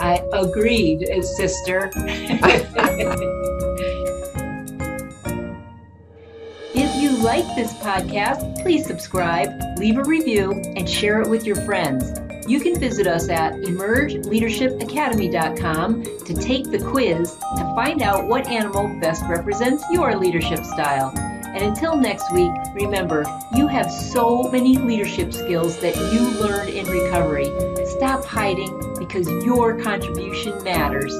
I 0.00 0.22
agreed, 0.32 1.06
sister. 1.22 1.90
like 7.20 7.44
this 7.54 7.72
podcast, 7.74 8.62
please 8.62 8.86
subscribe, 8.86 9.78
leave 9.78 9.98
a 9.98 10.04
review, 10.04 10.52
and 10.76 10.88
share 10.88 11.20
it 11.20 11.28
with 11.28 11.44
your 11.44 11.56
friends. 11.56 12.18
You 12.48 12.60
can 12.60 12.80
visit 12.80 13.06
us 13.06 13.28
at 13.28 13.52
emergeleadershipacademy.com 13.54 16.02
to 16.02 16.34
take 16.34 16.70
the 16.70 16.78
quiz 16.78 17.36
to 17.36 17.72
find 17.74 18.00
out 18.02 18.26
what 18.26 18.46
animal 18.46 18.88
best 19.00 19.24
represents 19.28 19.84
your 19.90 20.16
leadership 20.16 20.64
style. 20.64 21.12
And 21.16 21.62
until 21.62 21.96
next 21.96 22.32
week, 22.32 22.52
remember, 22.74 23.24
you 23.54 23.66
have 23.66 23.90
so 23.90 24.50
many 24.50 24.78
leadership 24.78 25.32
skills 25.32 25.78
that 25.80 25.96
you 26.12 26.20
learned 26.40 26.70
in 26.70 26.86
recovery. 26.86 27.50
Stop 27.86 28.24
hiding 28.24 28.96
because 28.98 29.28
your 29.44 29.78
contribution 29.80 30.62
matters. 30.62 31.12